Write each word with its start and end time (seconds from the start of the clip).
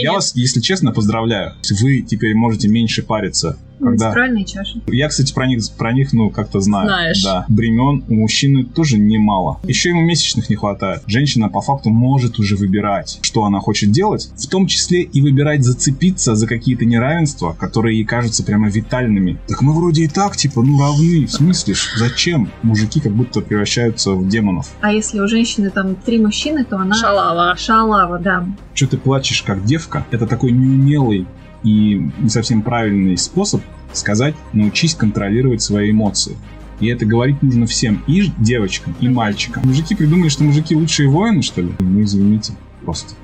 Я 0.00 0.12
вас, 0.12 0.32
если 0.36 0.60
честно, 0.60 0.92
поздравляю. 0.92 1.56
Вы 1.80 2.02
теперь 2.02 2.32
можете 2.32 2.68
меньше 2.68 3.02
париться. 3.02 3.58
Когда... 3.78 4.06
Менструальные 4.06 4.44
чаши. 4.44 4.80
Я, 4.88 5.08
кстати, 5.08 5.32
про 5.32 5.46
них, 5.46 5.62
про 5.76 5.92
них, 5.92 6.12
ну, 6.12 6.30
как-то 6.30 6.60
знаю. 6.60 6.88
Знаешь. 6.88 7.22
Да. 7.22 7.44
Бремен 7.48 8.04
у 8.08 8.14
мужчины 8.14 8.64
тоже 8.64 8.98
немало. 8.98 9.60
Еще 9.64 9.90
ему 9.90 10.02
месячных 10.02 10.50
не 10.50 10.56
хватает. 10.56 11.02
Женщина 11.06 11.48
по 11.48 11.60
факту 11.60 11.90
может 11.90 12.38
уже 12.38 12.56
выбирать, 12.56 13.18
что 13.22 13.44
она 13.44 13.60
хочет 13.60 13.90
делать, 13.90 14.30
в 14.36 14.46
том 14.48 14.66
числе 14.66 15.02
и 15.02 15.20
выбирать 15.20 15.64
зацепиться 15.64 16.34
за 16.34 16.46
какие-то 16.46 16.84
неравенства, 16.84 17.52
которые 17.58 17.98
ей 17.98 18.04
кажутся 18.04 18.44
прямо 18.44 18.68
витальными. 18.68 19.38
Так 19.46 19.62
мы 19.62 19.72
вроде 19.72 20.04
и 20.04 20.08
так, 20.08 20.36
типа, 20.36 20.62
ну, 20.62 20.78
равны. 20.78 21.26
В 21.26 21.32
смысле? 21.32 21.74
Зачем? 21.96 22.50
Мужики 22.62 23.00
как 23.00 23.12
будто 23.12 23.40
превращаются 23.40 24.12
в 24.12 24.28
демонов. 24.28 24.70
А 24.80 24.92
если 24.92 25.20
у 25.20 25.28
женщины 25.28 25.70
там 25.70 25.94
три 25.94 26.18
мужчины, 26.18 26.64
то 26.64 26.76
она 26.76 26.94
Шалава. 26.94 27.56
шалава, 27.56 28.18
да. 28.18 28.46
Что 28.74 28.86
ты 28.88 28.96
плачешь 28.96 29.42
как 29.42 29.64
девка? 29.64 30.06
Это 30.10 30.26
такой 30.26 30.52
неумелый 30.52 31.26
и 31.62 32.10
не 32.18 32.28
совсем 32.28 32.62
правильный 32.62 33.16
способ 33.16 33.60
сказать 33.92 34.34
«научись 34.52 34.94
контролировать 34.94 35.62
свои 35.62 35.90
эмоции». 35.90 36.36
И 36.80 36.86
это 36.86 37.04
говорить 37.06 37.42
нужно 37.42 37.66
всем, 37.66 38.02
и 38.06 38.30
девочкам, 38.38 38.94
и 39.00 39.08
мальчикам. 39.08 39.64
Мужики 39.66 39.96
придумали, 39.96 40.28
что 40.28 40.44
мужики 40.44 40.76
лучшие 40.76 41.08
воины, 41.08 41.42
что 41.42 41.60
ли? 41.60 41.70
Ну, 41.80 42.02
извините, 42.02 42.52
просто. 42.84 43.14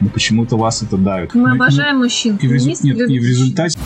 Но 0.00 0.08
почему-то 0.08 0.56
вас 0.58 0.82
это 0.82 0.98
давит. 0.98 1.34
Мы 1.34 1.48
Ну, 1.48 1.54
обожаем 1.54 1.98
мужчин. 1.98 2.36
И 2.42 2.46
в, 2.46 2.52
резу- 2.52 2.76
нет, 2.82 2.98
и 3.08 3.18
в 3.18 3.24
результате 3.24 3.78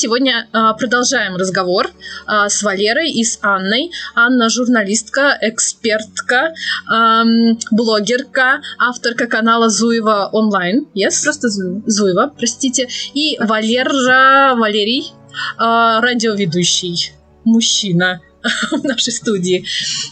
сегодня 0.00 0.48
а, 0.52 0.72
продолжаем 0.72 1.36
разговор 1.36 1.90
а, 2.26 2.48
с 2.48 2.62
Валерой 2.62 3.10
и 3.10 3.22
с 3.22 3.38
Анной. 3.42 3.90
Анна 4.14 4.48
журналистка, 4.48 5.36
экспертка, 5.42 6.54
ам, 6.88 7.58
блогерка, 7.70 8.62
авторка 8.78 9.26
канала 9.26 9.68
Зуева 9.68 10.30
онлайн. 10.32 10.86
Yes? 10.94 11.22
Просто 11.22 11.50
злые. 11.50 11.82
Зуева, 11.84 12.32
простите. 12.34 12.88
И 13.12 13.36
Валера 13.40 14.54
Валерий, 14.56 15.12
а, 15.58 16.00
радиоведущий 16.00 17.12
мужчина 17.44 18.22
в 18.70 18.84
нашей 18.84 19.12
студии. 19.12 19.64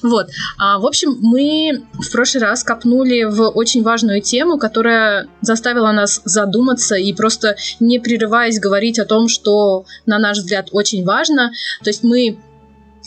Вот. 0.03 0.29
А, 0.59 0.79
в 0.79 0.87
общем, 0.87 1.17
мы 1.21 1.85
в 1.95 2.11
прошлый 2.11 2.43
раз 2.43 2.63
копнули 2.63 3.25
в 3.25 3.49
очень 3.49 3.83
важную 3.83 4.21
тему, 4.21 4.59
которая 4.59 5.29
заставила 5.41 5.93
нас 5.93 6.21
задуматься 6.25 6.97
и 6.97 7.13
просто 7.13 7.57
не 7.81 7.99
прерываясь 7.99 8.61
говорить 8.61 8.99
о 8.99 9.07
том, 9.07 9.29
что, 9.29 9.85
на 10.07 10.19
наш 10.19 10.39
взгляд, 10.39 10.69
очень 10.73 11.05
важно. 11.05 11.53
То 11.83 11.91
есть 11.91 12.05
мы 12.05 12.39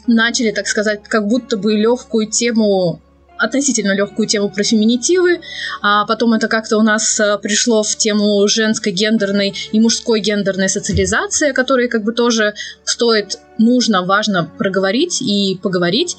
начали, 0.08 0.52
так 0.52 0.68
сказать, 0.68 1.04
как 1.08 1.28
будто 1.28 1.58
бы 1.58 1.74
легкую 1.76 2.28
тему 2.28 3.02
относительно 3.42 3.94
легкую 3.94 4.28
тему 4.28 4.50
про 4.50 4.64
феминитивы, 4.64 5.42
а 5.82 6.06
потом 6.06 6.34
это 6.34 6.48
как-то 6.48 6.78
у 6.78 6.82
нас 6.82 7.20
а, 7.20 7.38
пришло 7.38 7.84
в 7.84 7.96
тему 7.96 8.48
женской 8.48 8.92
гендерной 8.92 9.54
и 9.72 9.80
мужской 9.80 10.20
гендерной 10.20 10.70
социализации, 10.70 11.50
о 11.50 11.54
которой 11.54 11.88
как 11.88 12.04
бы 12.04 12.14
тоже 12.14 12.54
стоит, 12.84 13.40
нужно, 13.58 14.04
важно 14.06 14.50
проговорить 14.58 15.22
и 15.22 15.60
поговорить. 15.62 16.18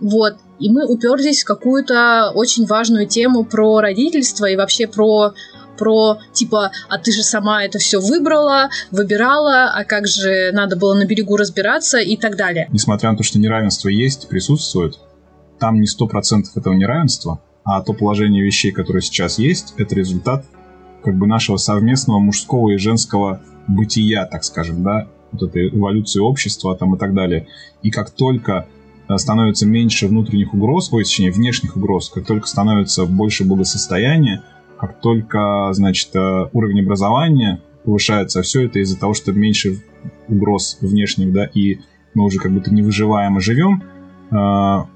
Вот. 0.00 0.34
И 0.58 0.70
мы 0.70 0.86
уперлись 0.86 1.42
в 1.42 1.46
какую-то 1.46 2.32
очень 2.34 2.66
важную 2.66 3.06
тему 3.06 3.44
про 3.44 3.80
родительство 3.80 4.46
и 4.46 4.56
вообще 4.56 4.86
про 4.86 5.34
про 5.76 6.18
типа, 6.32 6.70
а 6.88 6.98
ты 6.98 7.10
же 7.10 7.24
сама 7.24 7.64
это 7.64 7.78
все 7.80 8.00
выбрала, 8.00 8.70
выбирала, 8.92 9.72
а 9.74 9.84
как 9.84 10.06
же 10.06 10.50
надо 10.52 10.76
было 10.76 10.94
на 10.94 11.04
берегу 11.04 11.36
разбираться 11.36 11.98
и 11.98 12.16
так 12.16 12.36
далее. 12.36 12.68
несмотря 12.70 13.10
на 13.10 13.16
то, 13.16 13.24
что 13.24 13.40
неравенство 13.40 13.88
есть, 13.88 14.28
присутствует, 14.28 14.98
там 15.64 15.80
не 15.80 15.86
100% 15.86 16.44
этого 16.56 16.74
неравенства, 16.74 17.40
а 17.64 17.80
то 17.80 17.94
положение 17.94 18.44
вещей, 18.44 18.70
которое 18.70 19.00
сейчас 19.00 19.38
есть, 19.38 19.72
это 19.78 19.94
результат 19.94 20.44
как 21.02 21.16
бы 21.16 21.26
нашего 21.26 21.56
совместного 21.56 22.18
мужского 22.18 22.68
и 22.72 22.76
женского 22.76 23.40
бытия, 23.66 24.26
так 24.26 24.44
скажем, 24.44 24.82
да, 24.82 25.08
вот 25.32 25.48
этой 25.48 25.70
эволюции 25.70 26.20
общества 26.20 26.76
там 26.76 26.96
и 26.96 26.98
так 26.98 27.14
далее. 27.14 27.46
И 27.82 27.90
как 27.90 28.10
только 28.10 28.68
э, 29.08 29.16
становится 29.16 29.66
меньше 29.66 30.06
внутренних 30.06 30.52
угроз, 30.52 30.92
ой, 30.92 31.04
точнее, 31.04 31.30
внешних 31.30 31.78
угроз, 31.78 32.10
как 32.10 32.26
только 32.26 32.46
становится 32.46 33.06
больше 33.06 33.46
благосостояния, 33.46 34.42
как 34.76 35.00
только, 35.00 35.70
значит, 35.72 36.14
э, 36.14 36.48
уровень 36.52 36.82
образования 36.82 37.62
повышается, 37.86 38.42
все 38.42 38.66
это 38.66 38.80
из-за 38.80 39.00
того, 39.00 39.14
что 39.14 39.32
меньше 39.32 39.82
угроз 40.28 40.76
внешних, 40.82 41.32
да, 41.32 41.46
и 41.46 41.78
мы 42.12 42.26
уже 42.26 42.38
как 42.38 42.52
будто 42.52 42.70
не 42.70 42.82
выживаем, 42.82 43.38
а 43.38 43.40
живем, 43.40 43.82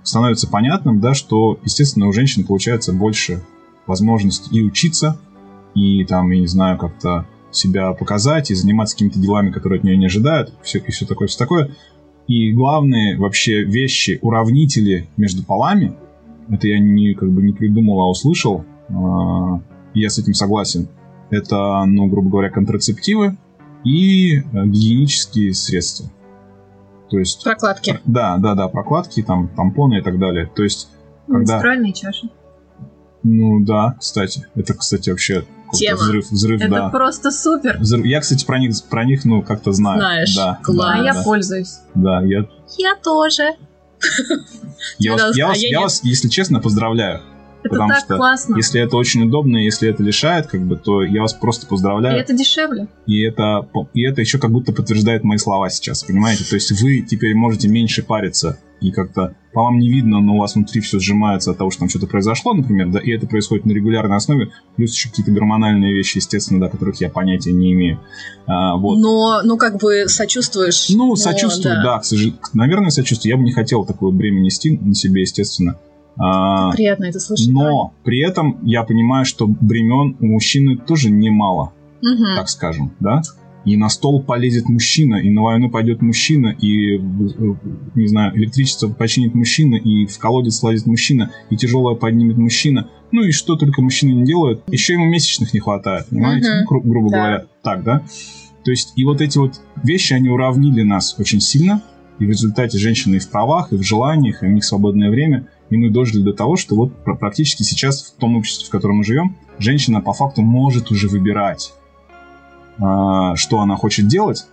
становится 0.03 0.49
понятным, 0.49 1.01
да, 1.01 1.15
что, 1.15 1.59
естественно, 1.65 2.09
у 2.09 2.13
женщин 2.13 2.45
получается 2.45 2.93
больше 2.93 3.43
возможностей 3.87 4.59
и 4.59 4.63
учиться, 4.63 5.19
и 5.75 6.05
там, 6.05 6.31
я 6.31 6.41
не 6.41 6.47
знаю, 6.47 6.79
как-то 6.79 7.27
себя 7.51 7.93
показать, 7.93 8.51
и 8.51 8.55
заниматься 8.55 8.95
какими-то 8.95 9.19
делами, 9.19 9.51
которые 9.51 9.79
от 9.79 9.85
нее 9.85 9.97
не 9.97 10.07
ожидают, 10.07 10.53
все, 10.63 10.79
и 10.79 10.91
все 10.91 11.07
такое, 11.07 11.29
все 11.29 11.39
такое. 11.39 11.71
И 12.27 12.53
главные 12.53 13.17
вообще 13.17 13.65
вещи, 13.65 14.19
уравнители 14.21 15.09
между 15.17 15.43
полами, 15.43 15.97
это 16.51 16.69
я 16.69 16.79
не, 16.79 17.15
как 17.15 17.31
бы 17.31 17.43
не 17.43 17.53
придумал, 17.53 18.03
а 18.03 18.11
услышал, 18.11 18.65
э, 18.89 18.93
и 19.95 20.01
я 20.01 20.11
с 20.11 20.19
этим 20.19 20.35
согласен. 20.35 20.89
Это, 21.31 21.85
ну, 21.87 22.07
грубо 22.07 22.31
говоря, 22.31 22.51
контрацептивы 22.51 23.37
и 23.85 24.37
э, 24.37 24.43
гигиенические 24.67 25.55
средства. 25.55 26.11
То 27.11 27.19
есть... 27.19 27.43
Прокладки. 27.45 28.01
Да, 28.05 28.37
да, 28.39 28.55
да, 28.55 28.69
прокладки, 28.69 29.23
там, 29.23 29.49
тампоны 29.49 29.99
и 29.99 30.03
так 30.03 30.19
далее. 30.19 30.51
То 30.55 30.63
есть, 30.63 30.89
когда... 31.27 31.55
Менструальные 31.55 31.93
чаши. 31.93 32.29
Ну 33.23 33.61
да, 33.61 33.97
кстати. 33.99 34.47
Это, 34.55 34.75
кстати, 34.75 35.11
вообще 35.11 35.45
Тема. 35.73 35.99
взрыв, 35.99 36.31
взрыв, 36.31 36.61
Это 36.61 36.71
да. 36.71 36.89
просто 36.89 37.31
супер. 37.31 37.79
Взрыв. 37.79 38.05
Я, 38.05 38.21
кстати, 38.21 38.45
про 38.45 38.59
них, 38.59 38.75
про 38.89 39.05
них, 39.05 39.25
ну, 39.25 39.43
как-то 39.43 39.73
знаю. 39.73 39.99
Знаешь, 39.99 40.37
да, 40.37 40.59
класс. 40.63 40.79
да, 40.79 40.93
а 40.95 41.05
я 41.05 41.15
да, 41.15 41.23
пользуюсь. 41.23 41.79
да, 41.95 42.23
я, 42.23 42.47
Я 42.77 42.95
тоже. 43.03 43.57
я, 44.99 45.13
вас, 45.13 45.37
я, 45.37 45.45
А 45.47 45.49
вас, 45.49 45.59
я 45.59 45.81
вас, 45.81 46.05
если 46.05 46.29
честно, 46.29 46.61
поздравляю. 46.61 47.21
Это 47.69 47.77
Потому 47.77 47.91
так 47.91 47.99
что 48.01 48.17
классно. 48.17 48.57
Если 48.57 48.81
это 48.81 48.97
очень 48.97 49.23
удобно, 49.25 49.59
если 49.59 49.89
это 49.89 50.03
лишает, 50.03 50.47
как 50.47 50.63
бы, 50.63 50.77
то 50.77 51.03
я 51.03 51.23
вас 51.23 51.35
просто 51.35 51.67
И 51.67 51.69
поздравляю. 51.69 52.19
это 52.19 52.33
дешевле. 52.33 52.89
И 53.07 53.23
это, 53.23 53.69
и 53.95 54.05
это 54.05 54.21
еще 54.21 54.39
как 54.39 54.51
будто 54.51 54.73
подтверждает 54.73 55.23
мои 55.25 55.39
слова 55.39 55.69
сейчас, 55.71 56.03
понимаете? 56.03 56.45
То 56.45 56.55
есть 56.55 56.73
вы 56.81 57.03
теперь 57.03 57.35
можете 57.35 57.69
меньше 57.69 58.03
париться, 58.03 58.59
и 58.81 58.93
как-то 58.93 59.35
по 59.53 59.65
вам 59.65 59.79
не 59.79 59.91
видно, 59.91 60.21
но 60.21 60.37
у 60.37 60.39
вас 60.39 60.55
внутри 60.55 60.81
все 60.81 61.01
сжимается 61.01 61.51
от 61.51 61.59
того, 61.59 61.71
что 61.71 61.81
там 61.81 61.89
что-то 61.89 62.07
произошло, 62.07 62.55
например, 62.55 62.91
да, 62.91 63.01
и 63.01 63.11
это 63.11 63.27
происходит 63.27 63.67
на 63.67 63.73
регулярной 63.73 64.17
основе, 64.17 64.53
плюс 64.77 64.95
еще 64.95 65.09
какие-то 65.09 65.33
гормональные 65.33 65.95
вещи, 65.95 66.19
естественно, 66.19 66.61
да, 66.61 66.69
которых 66.69 67.01
я 67.01 67.09
понятия 67.09 67.53
не 67.53 67.73
имею. 67.73 68.01
А, 68.47 68.77
вот. 68.77 68.99
Но, 68.99 69.41
ну, 69.43 69.57
как 69.57 69.79
бы 69.79 70.09
сочувствуешь. 70.09 70.89
Ну, 70.91 71.09
Но, 71.09 71.17
сочувствую, 71.17 71.83
да, 71.83 71.99
к 71.99 72.05
сожалению. 72.05 72.39
Наверное, 72.53 72.91
сочувствую. 72.91 73.31
Я 73.31 73.37
бы 73.37 73.43
не 73.43 73.53
хотел 73.53 73.85
такое 73.85 74.13
бремя 74.13 74.41
нести 74.41 74.79
на 74.79 74.95
себе, 74.95 75.23
естественно. 75.23 75.77
А, 76.19 76.73
Приятно 76.73 77.05
это 77.05 77.21
слышать. 77.21 77.49
но 77.53 77.95
при 78.05 78.21
этом 78.21 78.59
я 78.65 78.83
понимаю, 78.83 79.25
что 79.25 79.47
бремен 79.47 80.17
у 80.21 80.27
мужчины 80.27 80.77
тоже 80.77 81.11
немало. 81.11 81.73
Мгм. 82.01 82.37
так 82.37 82.49
скажем, 82.49 82.93
да? 83.01 83.23
И 83.65 83.77
на 83.77 83.89
стол 83.89 84.23
полезет 84.23 84.69
мужчина, 84.69 85.17
и 85.17 85.31
на 85.31 85.43
войну 85.43 85.69
пойдет 85.69 86.01
мужчина, 86.01 86.49
и, 86.59 86.97
не 87.97 88.07
знаю, 88.07 88.37
электричество 88.37 88.89
починит 88.89 89.35
мужчина, 89.35 89.75
и 89.75 90.07
в 90.07 90.17
колодец 90.19 90.59
слазит 90.59 90.87
мужчина, 90.87 91.33
и 91.51 91.57
тяжелое 91.57 91.97
поднимет 91.97 92.37
мужчина. 92.39 92.89
Ну 93.11 93.23
и 93.25 93.33
что 93.33 93.57
только 93.57 93.83
мужчины 93.83 94.13
не 94.13 94.25
делают. 94.25 94.63
Еще 94.69 94.93
ему 94.95 95.07
месячных 95.07 95.53
не 95.53 95.61
хватает, 95.61 96.07
понимаете? 96.09 96.49
Ну, 96.61 96.67
гру- 96.67 96.83
грубо 96.83 97.11
Да. 97.11 97.17
говоря, 97.19 97.45
так, 97.63 97.83
да? 97.83 98.03
То 98.65 98.71
есть 98.71 98.93
и 98.97 99.05
вот 99.05 99.21
эти 99.21 99.39
вот 99.39 99.61
вещи, 99.83 100.13
они 100.13 100.29
уравнили 100.29 100.83
нас 100.83 101.17
очень 101.19 101.41
сильно, 101.41 101.83
и 102.19 102.27
в 102.27 102.29
результате 102.29 102.79
женщины 102.79 103.17
и 103.17 103.19
в 103.19 103.29
правах, 103.31 103.73
и 103.73 103.77
в 103.77 103.83
желаниях, 103.83 104.43
и 104.43 104.47
у 104.47 104.51
них 104.51 104.65
свободное 104.65 105.11
время, 105.11 105.49
и 105.71 105.77
мы 105.77 105.91
дожили 105.91 106.23
до 106.23 106.33
того, 106.33 106.57
что 106.57 106.75
вот 106.75 107.05
пр- 107.05 107.17
практически 107.17 107.63
сейчас 107.63 108.03
в 108.03 108.21
том 108.21 108.37
обществе, 108.37 108.67
в 108.67 108.71
котором 108.71 108.97
мы 108.99 109.05
живем, 109.05 109.37
женщина 109.59 110.01
по 110.01 110.13
факту 110.13 110.43
может 110.43 110.91
уже 110.91 111.09
выбирать 111.09 111.73
а, 112.81 113.35
что 113.37 113.61
она 113.61 113.77
хочет 113.77 114.07
делать, 114.07 114.47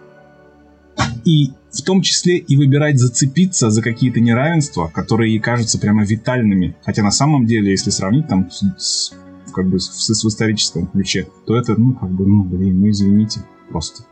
и 1.25 1.51
в 1.71 1.81
том 1.83 2.01
числе 2.01 2.37
и 2.37 2.55
выбирать 2.55 2.97
зацепиться 2.97 3.69
за 3.69 3.81
какие-то 3.81 4.19
неравенства, 4.19 4.87
которые 4.87 5.33
ей 5.33 5.39
кажутся 5.39 5.77
прямо 5.79 6.05
витальными. 6.05 6.75
Хотя 6.83 7.03
на 7.03 7.11
самом 7.11 7.45
деле, 7.45 7.71
если 7.71 7.89
сравнить 7.89 8.27
там 8.27 8.49
с, 8.49 9.13
как 9.53 9.69
бы 9.69 9.79
с, 9.79 9.89
с- 9.89 10.25
историческом 10.25 10.87
ключе, 10.87 11.27
то 11.45 11.55
это, 11.55 11.79
ну, 11.79 11.93
как 11.93 12.09
бы, 12.09 12.25
ну, 12.25 12.43
блин, 12.43 12.79
ну, 12.79 12.89
извините, 12.89 13.41
просто. 13.69 14.03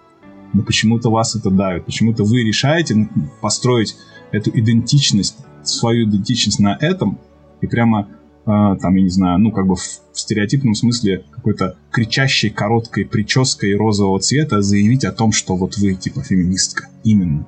Но 0.53 0.61
почему-то 0.63 1.09
вас 1.09 1.35
это 1.35 1.49
давит, 1.49 1.85
почему-то 1.85 2.23
вы 2.23 2.43
решаете 2.43 2.95
ну, 2.95 3.09
построить 3.41 3.95
эту 4.31 4.51
идентичность, 4.51 5.37
свою 5.63 6.07
идентичность 6.07 6.59
на 6.59 6.77
этом, 6.79 7.19
и 7.61 7.67
прямо 7.67 8.07
э, 8.45 8.75
там, 8.81 8.95
я 8.95 9.01
не 9.01 9.09
знаю, 9.09 9.39
ну, 9.39 9.51
как 9.51 9.65
бы 9.67 9.75
в, 9.75 9.81
в 9.81 10.19
стереотипном 10.19 10.75
смысле 10.75 11.23
какой-то 11.31 11.77
кричащей 11.91 12.49
короткой 12.49 13.05
прической 13.05 13.75
розового 13.75 14.19
цвета 14.19 14.61
заявить 14.61 15.05
о 15.05 15.11
том, 15.11 15.31
что 15.31 15.55
вот 15.55 15.77
вы, 15.77 15.95
типа, 15.95 16.21
феминистка. 16.21 16.89
Именно. 17.03 17.47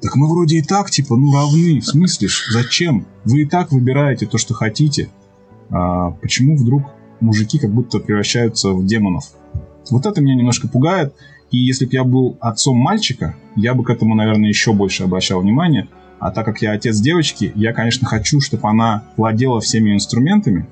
Так 0.00 0.16
мы 0.16 0.28
вроде 0.28 0.58
и 0.58 0.62
так, 0.62 0.90
типа, 0.90 1.16
ну, 1.16 1.32
равны. 1.32 1.80
В 1.80 1.86
смысле, 1.86 2.28
зачем? 2.50 3.06
Вы 3.24 3.42
и 3.42 3.46
так 3.46 3.72
выбираете 3.72 4.26
то, 4.26 4.36
что 4.38 4.54
хотите. 4.54 5.10
А 5.70 6.10
почему 6.10 6.56
вдруг 6.56 6.90
мужики 7.20 7.58
как 7.58 7.72
будто 7.72 7.98
превращаются 7.98 8.72
в 8.72 8.84
демонов? 8.84 9.26
Вот 9.90 10.06
это 10.06 10.20
меня 10.20 10.34
немножко 10.34 10.68
пугает. 10.68 11.14
И 11.52 11.58
если 11.58 11.84
бы 11.84 11.92
я 11.92 12.02
был 12.02 12.36
отцом 12.40 12.78
мальчика, 12.78 13.36
я 13.54 13.74
бы 13.74 13.84
к 13.84 13.90
этому, 13.90 14.14
наверное, 14.14 14.48
еще 14.48 14.72
больше 14.72 15.04
обращал 15.04 15.40
внимание. 15.40 15.86
А 16.18 16.30
так 16.30 16.46
как 16.46 16.62
я 16.62 16.72
отец 16.72 16.98
девочки, 16.98 17.52
я, 17.54 17.72
конечно, 17.72 18.06
хочу, 18.06 18.40
чтобы 18.40 18.68
она 18.68 19.04
владела 19.16 19.60
всеми 19.60 19.92
инструментами, 19.92 20.66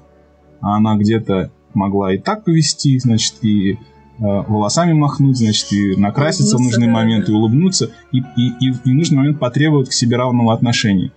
а 0.61 0.77
она 0.77 0.97
где-то 0.97 1.53
могла 1.75 2.15
и 2.15 2.19
так 2.19 2.45
повести, 2.45 2.99
значит, 2.99 3.35
и 3.43 3.73
э, 3.73 3.77
волосами 4.19 4.93
махнуть, 4.95 5.37
значит, 5.37 5.73
и 5.73 5.97
накраситься 5.97 6.57
в 6.57 6.61
нужный 6.61 6.87
да, 6.87 6.93
момент, 6.93 7.29
и 7.29 7.33
улыбнуться, 7.33 7.91
и, 8.11 8.19
и, 8.19 8.53
и 8.61 8.73
в 8.73 8.87
нужный 8.87 9.19
момент 9.19 9.39
потребовать 9.39 9.91
к 9.91 9.93
себе 9.93 10.17
равного 10.17 10.55
отношения. 10.55 11.13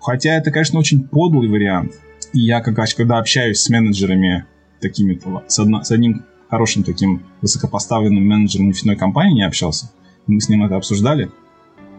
Хотя 0.00 0.34
это, 0.34 0.50
конечно, 0.50 0.78
очень 0.78 1.06
подлый 1.06 1.48
вариант. 1.48 1.92
И 2.32 2.40
я, 2.40 2.60
как 2.60 2.76
когда 2.96 3.18
общаюсь 3.18 3.58
с 3.58 3.68
менеджерами 3.68 4.46
такими, 4.80 5.20
с, 5.48 5.58
одно- 5.58 5.82
с 5.82 5.90
одним 5.90 6.24
хорошим 6.48 6.82
таким 6.82 7.22
высокопоставленным 7.42 8.24
менеджером 8.24 8.68
нефтяной 8.68 8.96
компании 8.96 9.40
я 9.40 9.46
общался, 9.46 9.90
и 10.26 10.32
мы 10.32 10.40
с 10.40 10.48
ним 10.48 10.64
это 10.64 10.76
обсуждали, 10.76 11.30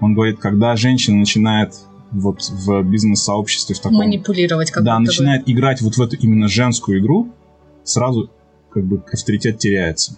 он 0.02 0.14
говорит, 0.14 0.40
когда 0.40 0.76
женщина 0.76 1.18
начинает 1.18 1.76
вот 2.12 2.42
в 2.50 2.82
бизнес-сообществе 2.84 3.76
в 3.76 3.80
таком... 3.80 3.98
Манипулировать 3.98 4.72
как 4.72 4.84
да, 4.84 4.98
будто 4.98 5.04
бы. 5.04 5.08
начинает 5.08 5.50
играть 5.50 5.82
вот 5.82 5.98
в 5.98 6.02
эту 6.02 6.16
именно 6.16 6.48
женскую 6.48 7.00
игру, 7.00 7.30
сразу 7.84 8.32
как 8.72 8.86
бы 8.86 9.04
авторитет 9.12 9.60
теряется. 9.60 10.16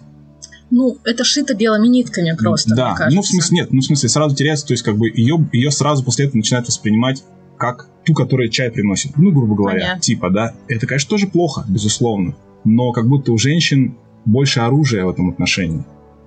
Ну, 0.70 0.96
это 1.04 1.22
шито 1.22 1.54
белыми 1.54 1.86
нитками 1.88 2.34
просто, 2.34 2.74
да, 2.74 2.88
мне 2.88 2.96
кажется. 2.96 3.16
ну 3.16 3.22
в 3.22 3.26
смысле 3.26 3.56
нет, 3.56 3.72
ну 3.72 3.80
в 3.80 3.84
смысле 3.84 4.08
сразу 4.08 4.34
теряется, 4.34 4.66
то 4.66 4.72
есть 4.72 4.82
как 4.82 4.96
бы 4.96 5.08
ее, 5.08 5.46
ее 5.52 5.70
сразу 5.70 6.02
после 6.02 6.26
этого 6.26 6.38
начинают 6.38 6.66
воспринимать 6.66 7.22
как 7.58 7.88
ту, 8.04 8.14
которая 8.14 8.48
чай 8.48 8.70
приносит. 8.70 9.16
Ну, 9.16 9.30
грубо 9.32 9.54
говоря, 9.54 9.80
Понятно. 9.80 10.00
типа, 10.00 10.30
да. 10.30 10.54
Это, 10.68 10.86
конечно, 10.86 11.10
тоже 11.10 11.26
плохо, 11.26 11.64
безусловно. 11.68 12.34
Но 12.64 12.92
как 12.92 13.06
будто 13.06 13.32
у 13.32 13.38
женщин 13.38 13.96
больше 14.24 14.60
оружия 14.60 15.04
в 15.04 15.10
этом 15.10 15.30
отношении. 15.30 15.80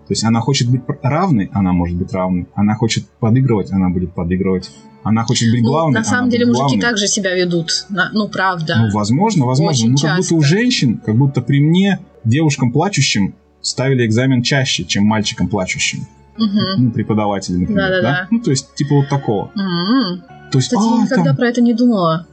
То 0.07 0.11
есть 0.11 0.23
она 0.23 0.39
хочет 0.39 0.69
быть 0.69 0.81
равной, 1.01 1.49
она 1.53 1.73
может 1.73 1.97
быть 1.97 2.13
равной. 2.13 2.47
Она 2.53 2.75
хочет 2.75 3.05
подыгрывать, 3.19 3.71
она 3.71 3.89
будет 3.89 4.13
подыгрывать. 4.13 4.69
Она 5.03 5.23
хочет 5.23 5.51
быть 5.51 5.61
Ну, 5.61 5.67
главной, 5.69 5.99
на 5.99 6.03
самом 6.03 6.29
деле 6.29 6.45
мужики 6.45 6.61
главной. 6.61 6.81
так 6.81 6.97
же 6.97 7.07
себя 7.07 7.33
ведут. 7.35 7.85
Ну, 8.13 8.27
правда. 8.27 8.75
Ну, 8.77 8.91
возможно, 8.91 9.45
возможно. 9.45 9.71
Очень 9.71 9.91
ну, 9.91 9.97
как 9.97 10.17
будто 10.17 10.35
у 10.35 10.41
часто. 10.41 10.55
женщин, 10.55 10.97
как 11.03 11.15
будто 11.15 11.41
при 11.41 11.59
мне 11.59 11.99
девушкам 12.23 12.71
плачущим 12.71 13.35
ставили 13.61 14.05
экзамен 14.05 14.41
чаще, 14.43 14.83
чем 14.83 15.05
мальчикам 15.05 15.47
плачущим. 15.47 16.07
Мгм. 16.37 16.85
Ну, 16.85 16.91
преподаватели, 16.91 17.55
например, 17.57 17.81
Да-да-да. 17.83 18.01
да? 18.23 18.27
Ну, 18.29 18.39
то 18.41 18.51
есть, 18.51 18.75
типа 18.75 18.95
вот 18.95 19.09
такого. 19.09 19.51
М. 19.55 20.21
То 20.51 20.57
есть, 20.59 20.69
Кстати, 20.69 20.83
я 20.87 20.95
а, 20.99 21.03
никогда 21.03 21.23
там- 21.25 21.35
про 21.37 21.47
это 21.49 21.61
не 21.61 21.73
думала. 21.73 22.27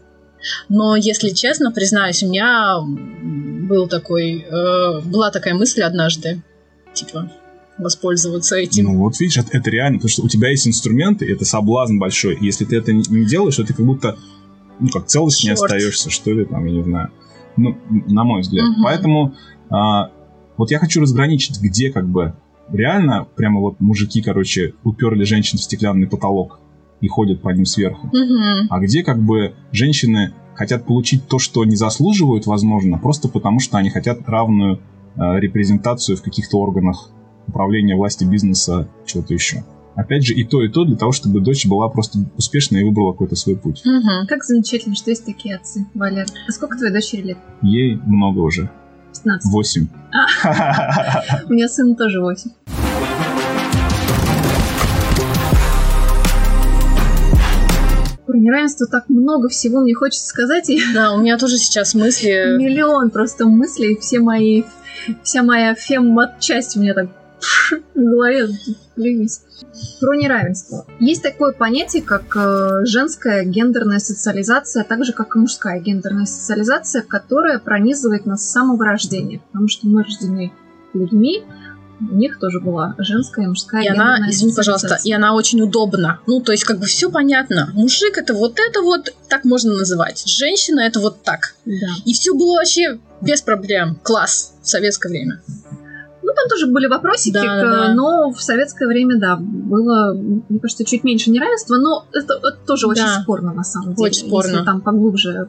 Но, 0.68 0.96
если 0.96 1.30
честно, 1.30 1.72
признаюсь, 1.72 2.22
у 2.22 2.28
меня 2.28 2.78
был 3.68 3.88
такой, 3.88 4.44
э, 4.48 5.00
была 5.04 5.30
такая 5.30 5.54
мысль 5.54 5.82
однажды, 5.82 6.42
типа, 6.94 7.30
воспользоваться 7.78 8.56
этим. 8.56 8.84
Ну 8.84 8.98
вот 8.98 9.18
видишь, 9.20 9.38
это, 9.38 9.56
это 9.56 9.70
реально, 9.70 9.98
потому 9.98 10.10
что 10.10 10.22
у 10.22 10.28
тебя 10.28 10.50
есть 10.50 10.66
инструменты, 10.66 11.30
это 11.30 11.44
соблазн 11.44 11.98
большой. 11.98 12.38
Если 12.40 12.64
ты 12.64 12.76
это 12.76 12.92
не, 12.92 13.02
не 13.08 13.26
делаешь, 13.26 13.56
то 13.56 13.64
ты 13.64 13.74
как 13.74 13.84
будто, 13.84 14.16
ну 14.78 14.88
как 14.88 15.06
целостнее 15.06 15.56
Чёрт. 15.56 15.72
остаешься, 15.72 16.10
что 16.10 16.32
ли, 16.32 16.44
там, 16.44 16.64
я 16.66 16.72
не 16.72 16.82
знаю. 16.82 17.10
Ну, 17.56 17.76
на 18.08 18.24
мой 18.24 18.40
взгляд. 18.40 18.68
Мгм. 18.68 18.82
Поэтому 18.84 19.34
а, 19.68 20.10
вот 20.56 20.70
я 20.70 20.78
хочу 20.78 21.00
разграничить, 21.00 21.60
где 21.60 21.90
как 21.90 22.08
бы 22.08 22.34
реально 22.70 23.26
прямо 23.36 23.60
вот 23.60 23.80
мужики, 23.80 24.22
короче, 24.22 24.74
уперли 24.84 25.24
женщин 25.24 25.58
в 25.58 25.62
стеклянный 25.62 26.06
потолок 26.06 26.60
и 27.02 27.08
ходят 27.08 27.43
по 27.43 27.50
ним 27.50 27.66
сверху. 27.66 28.06
Мгм. 28.06 28.69
А 28.70 28.81
где 28.81 29.02
как 29.02 29.20
бы 29.20 29.54
женщины 29.72 30.32
хотят 30.54 30.87
получить 30.87 31.26
то, 31.28 31.38
что 31.38 31.64
не 31.64 31.76
заслуживают, 31.76 32.46
возможно, 32.46 32.96
просто 32.96 33.28
потому 33.28 33.60
что 33.60 33.76
они 33.76 33.90
хотят 33.90 34.20
равную 34.26 34.81
э, 35.16 35.40
репрезентацию 35.40 36.16
в 36.16 36.22
каких-то 36.22 36.58
органах 36.58 37.10
управления 37.49 37.96
власти, 37.96 38.25
бизнеса, 38.25 38.88
чего-то 39.04 39.34
еще. 39.34 39.64
Опять 39.94 40.25
же, 40.25 40.32
и 40.32 40.44
то, 40.44 40.62
и 40.62 40.69
то 40.69 40.84
для 40.84 40.96
того, 40.96 41.12
чтобы 41.12 41.40
дочь 41.40 41.66
была 41.66 41.88
просто 41.88 42.20
успешной 42.37 42.81
и 42.81 42.84
выбрала 42.84 43.12
какой-то 43.12 43.37
свой 43.37 43.56
путь. 43.56 43.82
Мгм. 43.84 44.26
Как 44.26 44.44
замечательно, 44.44 44.94
что 44.94 45.10
есть 45.10 45.26
такие 45.26 45.56
отцы, 45.56 45.87
Валер. 45.94 46.26
А 46.48 46.52
сколько 46.52 46.78
твоей 46.78 46.94
дочери 46.94 47.22
лет? 47.22 47.38
Ей 47.60 47.96
много 48.06 48.38
уже. 48.38 48.70
15. 49.12 49.52
Восемь. 49.52 49.88
У 51.48 51.52
меня 51.52 51.69
сын 51.69 51.94
тоже 51.94 52.20
8. 52.20 52.50
Про 58.32 58.38
неравенство 58.38 58.87
так 58.87 59.11
много 59.11 59.50
всего 59.50 59.81
мне 59.81 59.93
хочется 59.93 60.26
сказать, 60.26 60.70
и 60.70 60.81
Да, 60.94 61.12
у 61.12 61.20
меня 61.20 61.37
тоже 61.37 61.58
сейчас 61.58 61.94
мысли... 61.94 62.56
миллион 62.58 63.11
просто 63.11 63.44
мыслей, 63.44 63.99
все 64.00 64.20
мои, 64.20 64.62
вся 65.23 65.43
моя 65.43 65.75
фем-часть 65.75 66.79
у 66.79 66.81
меня 66.81 66.94
так 66.94 67.08
в 67.94 68.00
голове 68.00 68.49
плюнись. 68.94 69.43
Про 70.00 70.17
неравенство. 70.17 70.87
Есть 70.99 71.23
такое 71.23 71.52
понятие, 71.52 72.02
как 72.02 72.34
э, 72.34 72.87
женская 72.87 73.44
гендерная 73.44 73.99
социализация, 73.99 74.82
так 74.82 75.05
же, 75.05 75.12
как 75.12 75.37
и 75.37 75.38
мужская 75.38 75.79
гендерная 75.79 76.25
социализация, 76.25 77.02
которая 77.02 77.58
пронизывает 77.58 78.25
нас 78.25 78.49
с 78.49 78.50
самого 78.50 78.82
рождения. 78.82 79.43
Потому 79.49 79.69
что 79.69 79.87
мы 79.87 80.05
рождены 80.05 80.55
людьми, 80.94 81.44
у 82.10 82.14
них 82.16 82.38
тоже 82.38 82.60
была 82.60 82.94
женская 82.99 83.44
и 83.44 83.49
мужская 83.49 83.82
И 83.82 83.88
она, 83.88 84.19
извини, 84.28 84.52
пожалуйста, 84.54 84.99
и 85.04 85.12
она 85.12 85.34
очень 85.34 85.60
удобна. 85.60 86.20
Ну, 86.26 86.40
то 86.40 86.52
есть, 86.52 86.64
как 86.64 86.78
бы 86.78 86.87
все 86.87 87.10
понятно. 87.10 87.70
Мужик 87.75 88.19
это 88.19 88.34
вот 88.34 88.58
это 88.58 88.82
вот, 88.82 89.14
так 89.28 89.44
можно 89.44 89.75
называть. 89.75 90.22
Женщина 90.26 90.81
это 90.81 91.00
вот 91.00 91.22
так. 91.22 91.54
Да. 91.64 91.72
И 92.04 92.12
все 92.14 92.34
было 92.34 92.56
вообще 92.56 92.99
без 93.20 93.43
проблем. 93.43 93.99
Класс 94.02 94.54
в 94.62 94.69
советское 94.69 95.08
время. 95.10 95.40
Ну, 96.25 96.32
там 96.34 96.49
тоже 96.49 96.66
были 96.66 96.87
вопросики, 96.87 97.34
Да, 97.34 97.40
к- 97.43 97.62
да, 97.62 97.94
но 97.94 98.31
в 98.32 98.40
советское 98.43 98.87
время, 98.87 99.19
да, 99.19 99.37
было, 99.37 100.14
мне 100.14 100.60
кажется, 100.60 100.84
чуть 100.84 101.02
меньше 101.05 101.31
неравенства, 101.31 101.76
но 101.76 102.06
это, 102.12 102.34
это 102.34 102.58
тоже 102.66 102.87
очень 102.87 103.02
Да. 103.05 103.20
спорно, 103.22 103.52
на 103.52 103.64
самом 103.64 103.94
деле. 103.94 104.06
Очень 104.08 104.26
спорно. 104.28 104.50
Если 104.50 104.64
там 104.64 104.81
поглубже 104.81 105.48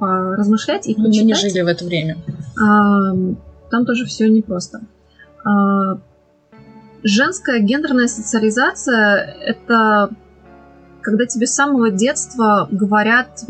размышлять 0.00 0.86
и 0.88 0.94
Мы 0.96 1.08
не 1.08 1.20
почитать, 1.32 1.40
жили 1.52 1.62
в 1.62 1.66
это 1.66 1.84
время. 1.84 2.16
а, 2.60 3.12
там 3.70 3.86
тоже 3.86 4.04
все 4.06 4.28
непросто. 4.28 4.80
А, 5.44 5.98
женская 7.02 7.60
гендерная 7.60 8.08
социализация— 8.08 9.36
это 9.40 10.10
когда 11.02 11.26
тебе 11.26 11.46
с 11.46 11.54
самого 11.54 11.90
детства 11.90 12.66
говорят 12.70 13.44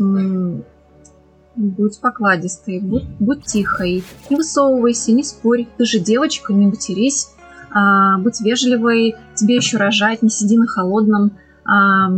будь 1.55 1.99
покладистой, 2.01 2.81
будь, 2.81 3.05
будь 3.19 3.45
тихой, 3.45 4.03
не 4.29 4.35
высовывайся, 4.35 5.13
не 5.13 5.23
спорь, 5.23 5.67
ты 5.77 5.85
же 5.85 5.99
девочка, 5.99 6.53
не 6.53 6.67
матерись, 6.67 7.29
а, 7.71 8.17
будь 8.17 8.41
вежливой, 8.41 9.15
тебе 9.35 9.55
еще 9.55 9.77
рожать, 9.77 10.21
не 10.21 10.29
сиди 10.29 10.57
на 10.57 10.67
холодном. 10.67 11.37
А, 11.65 12.09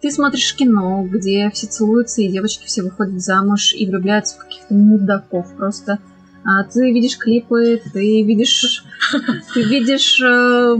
ты 0.00 0.10
смотришь 0.10 0.54
кино, 0.54 1.06
где 1.10 1.50
все 1.50 1.66
целуются, 1.66 2.20
и 2.20 2.28
девочки 2.28 2.66
все 2.66 2.82
выходят 2.82 3.20
замуж 3.20 3.74
и 3.74 3.88
влюбляются 3.88 4.36
в 4.36 4.38
каких-то 4.40 4.74
мудаков 4.74 5.52
просто. 5.56 5.98
А 6.48 6.62
ты 6.62 6.92
видишь 6.92 7.18
клипы, 7.18 7.82
ты 7.92 8.22
видишь, 8.22 8.84
ты 9.54 9.62
видишь 9.62 10.20
э, 10.22 10.76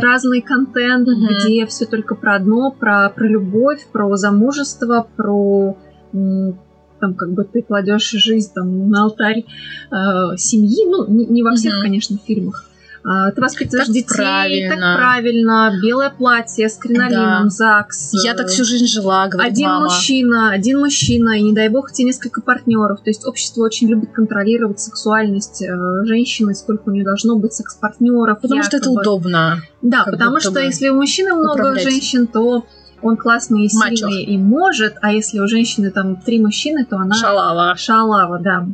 разный 0.00 0.40
контент, 0.40 1.06
Мгм. 1.06 1.26
где 1.26 1.66
все 1.66 1.84
только 1.84 2.14
про 2.14 2.36
одно, 2.36 2.70
про, 2.70 3.10
про 3.10 3.28
любовь, 3.28 3.86
про 3.92 4.16
замужество, 4.16 5.06
про 5.16 5.76
там 6.12 7.14
как 7.14 7.32
бы 7.32 7.44
ты 7.44 7.60
кладешь 7.60 8.08
жизнь 8.10 8.50
там 8.54 8.88
на 8.88 9.02
алтарь 9.02 9.44
э, 9.90 10.36
семьи, 10.38 10.86
ну 10.88 11.06
не, 11.06 11.26
не 11.26 11.42
во 11.42 11.54
всех, 11.54 11.74
Мгм. 11.74 11.82
конечно, 11.82 12.18
фильмах. 12.26 12.64
А, 13.08 13.30
ты 13.30 13.40
воспитываешь 13.40 13.86
Так 13.86 13.94
детей, 13.94 14.16
правильно. 14.16 14.74
так 14.74 14.96
правильно, 14.96 15.72
белое 15.80 16.10
платье 16.10 16.68
с 16.68 16.76
кринолином, 16.76 17.44
Да. 17.44 17.48
ЗАГС. 17.50 18.24
Я 18.24 18.32
э, 18.32 18.34
так 18.36 18.48
всю 18.48 18.64
жизнь 18.64 18.86
жила, 18.86 19.28
говорит 19.28 19.52
один 19.52 19.68
мама. 19.68 19.84
мужчина, 19.84 20.50
один 20.50 20.80
мужчина, 20.80 21.38
и 21.38 21.42
не 21.42 21.52
дай 21.54 21.68
бог 21.68 21.92
тебе 21.92 22.06
несколько 22.08 22.40
партнеров. 22.40 22.98
То 23.04 23.10
есть 23.10 23.24
общество 23.24 23.62
очень 23.62 23.88
любит 23.88 24.10
контролировать 24.12 24.80
сексуальность 24.80 25.62
э, 25.62 25.68
женщины, 26.04 26.52
сколько 26.54 26.88
у 26.88 26.92
нее 26.92 27.04
должно 27.04 27.36
быть 27.36 27.52
секс-партнеров. 27.52 28.40
Потому 28.40 28.64
что 28.64 28.76
это 28.78 28.90
якобы. 28.90 29.00
удобно. 29.02 29.62
Да, 29.82 30.04
потому 30.04 30.40
что 30.40 30.58
если 30.58 30.88
у 30.88 30.96
мужчины 30.96 31.34
много 31.34 31.52
управлять. 31.52 31.84
женщин, 31.84 32.26
то 32.26 32.66
он 33.02 33.16
классный 33.16 33.66
и 33.66 33.76
Мачо. 33.76 33.94
сильный 33.96 34.24
и 34.24 34.36
может, 34.36 34.94
а 35.00 35.12
если 35.12 35.38
у 35.38 35.46
женщины 35.46 35.92
там 35.92 36.16
три 36.16 36.40
мужчины, 36.40 36.84
то 36.84 36.96
она 36.96 37.14
Шалава. 37.14 37.76
шалава, 37.76 38.40
да. 38.40 38.66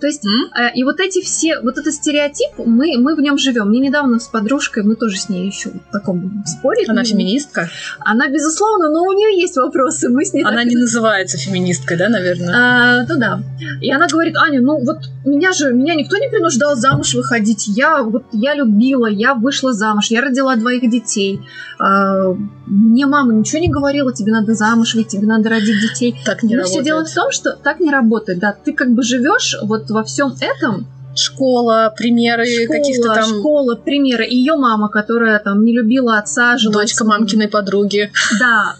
То 0.00 0.06
есть, 0.06 0.24
э, 0.24 0.74
и 0.74 0.84
вот 0.84 1.00
эти 1.00 1.22
все, 1.22 1.60
вот 1.60 1.78
этот 1.78 1.92
стереотип, 1.94 2.58
мы, 2.58 2.96
мы 2.98 3.14
в 3.14 3.20
нем 3.20 3.38
живем. 3.38 3.68
Мне 3.68 3.80
недавно 3.80 4.18
с 4.18 4.28
подружкой, 4.28 4.82
мы 4.82 4.96
тоже 4.96 5.18
с 5.18 5.28
ней 5.28 5.46
еще 5.46 5.70
в 5.70 5.92
таком 5.92 6.42
споре. 6.46 6.84
Она 6.88 7.04
феминистка? 7.04 7.68
Она, 8.00 8.28
безусловно, 8.28 8.88
но 8.88 9.04
у 9.04 9.12
нее 9.12 9.40
есть 9.40 9.56
вопросы. 9.56 10.08
Мы 10.08 10.24
с 10.24 10.32
ней 10.32 10.42
она 10.42 10.58
так... 10.58 10.66
не 10.66 10.76
называется 10.76 11.38
феминисткой, 11.38 11.96
да, 11.96 12.08
наверное? 12.08 12.54
А, 12.54 13.06
ну 13.06 13.18
да. 13.18 13.42
И 13.80 13.90
она 13.92 14.06
говорит, 14.06 14.36
Аня, 14.36 14.60
ну 14.60 14.84
вот 14.84 14.98
меня 15.24 15.52
же, 15.52 15.72
меня 15.72 15.94
никто 15.94 16.16
не 16.16 16.28
принуждал 16.28 16.76
замуж 16.76 17.14
выходить. 17.14 17.66
Я 17.68 18.02
вот, 18.02 18.24
я 18.32 18.54
любила, 18.54 19.06
я 19.06 19.34
вышла 19.34 19.72
замуж, 19.72 20.06
я 20.10 20.22
родила 20.22 20.56
двоих 20.56 20.90
детей. 20.90 21.40
А, 21.78 22.34
мне 22.70 23.06
мама 23.06 23.32
ничего 23.32 23.60
не 23.60 23.68
говорила, 23.68 24.12
тебе 24.12 24.32
надо 24.32 24.54
замуж 24.54 24.94
выйти, 24.94 25.16
тебе 25.16 25.26
надо 25.26 25.50
родить 25.50 25.80
детей. 25.80 26.14
Так 26.24 26.42
не 26.44 26.54
Но 26.54 26.62
работает. 26.62 26.70
все 26.70 26.84
дело 26.84 27.04
в 27.04 27.12
том, 27.12 27.32
что 27.32 27.56
так 27.56 27.80
не 27.80 27.90
работает. 27.90 28.38
Да, 28.38 28.52
ты 28.52 28.72
как 28.72 28.92
бы 28.92 29.02
живешь 29.02 29.56
вот 29.62 29.90
во 29.90 30.04
всем 30.04 30.34
этом, 30.40 30.86
школа, 31.14 31.92
примеры 31.96 32.44
школа, 32.46 32.78
каких-то 32.78 33.14
там... 33.14 33.24
Школа, 33.24 33.74
примеры. 33.74 34.24
Ее 34.24 34.56
мама, 34.56 34.88
которая 34.88 35.38
там 35.38 35.64
не 35.64 35.72
любила 35.72 36.18
отца, 36.18 36.56
жила... 36.58 36.74
Дочка 36.74 37.04
мамкиной 37.04 37.48
подруги. 37.48 38.10
Да, 38.38 38.76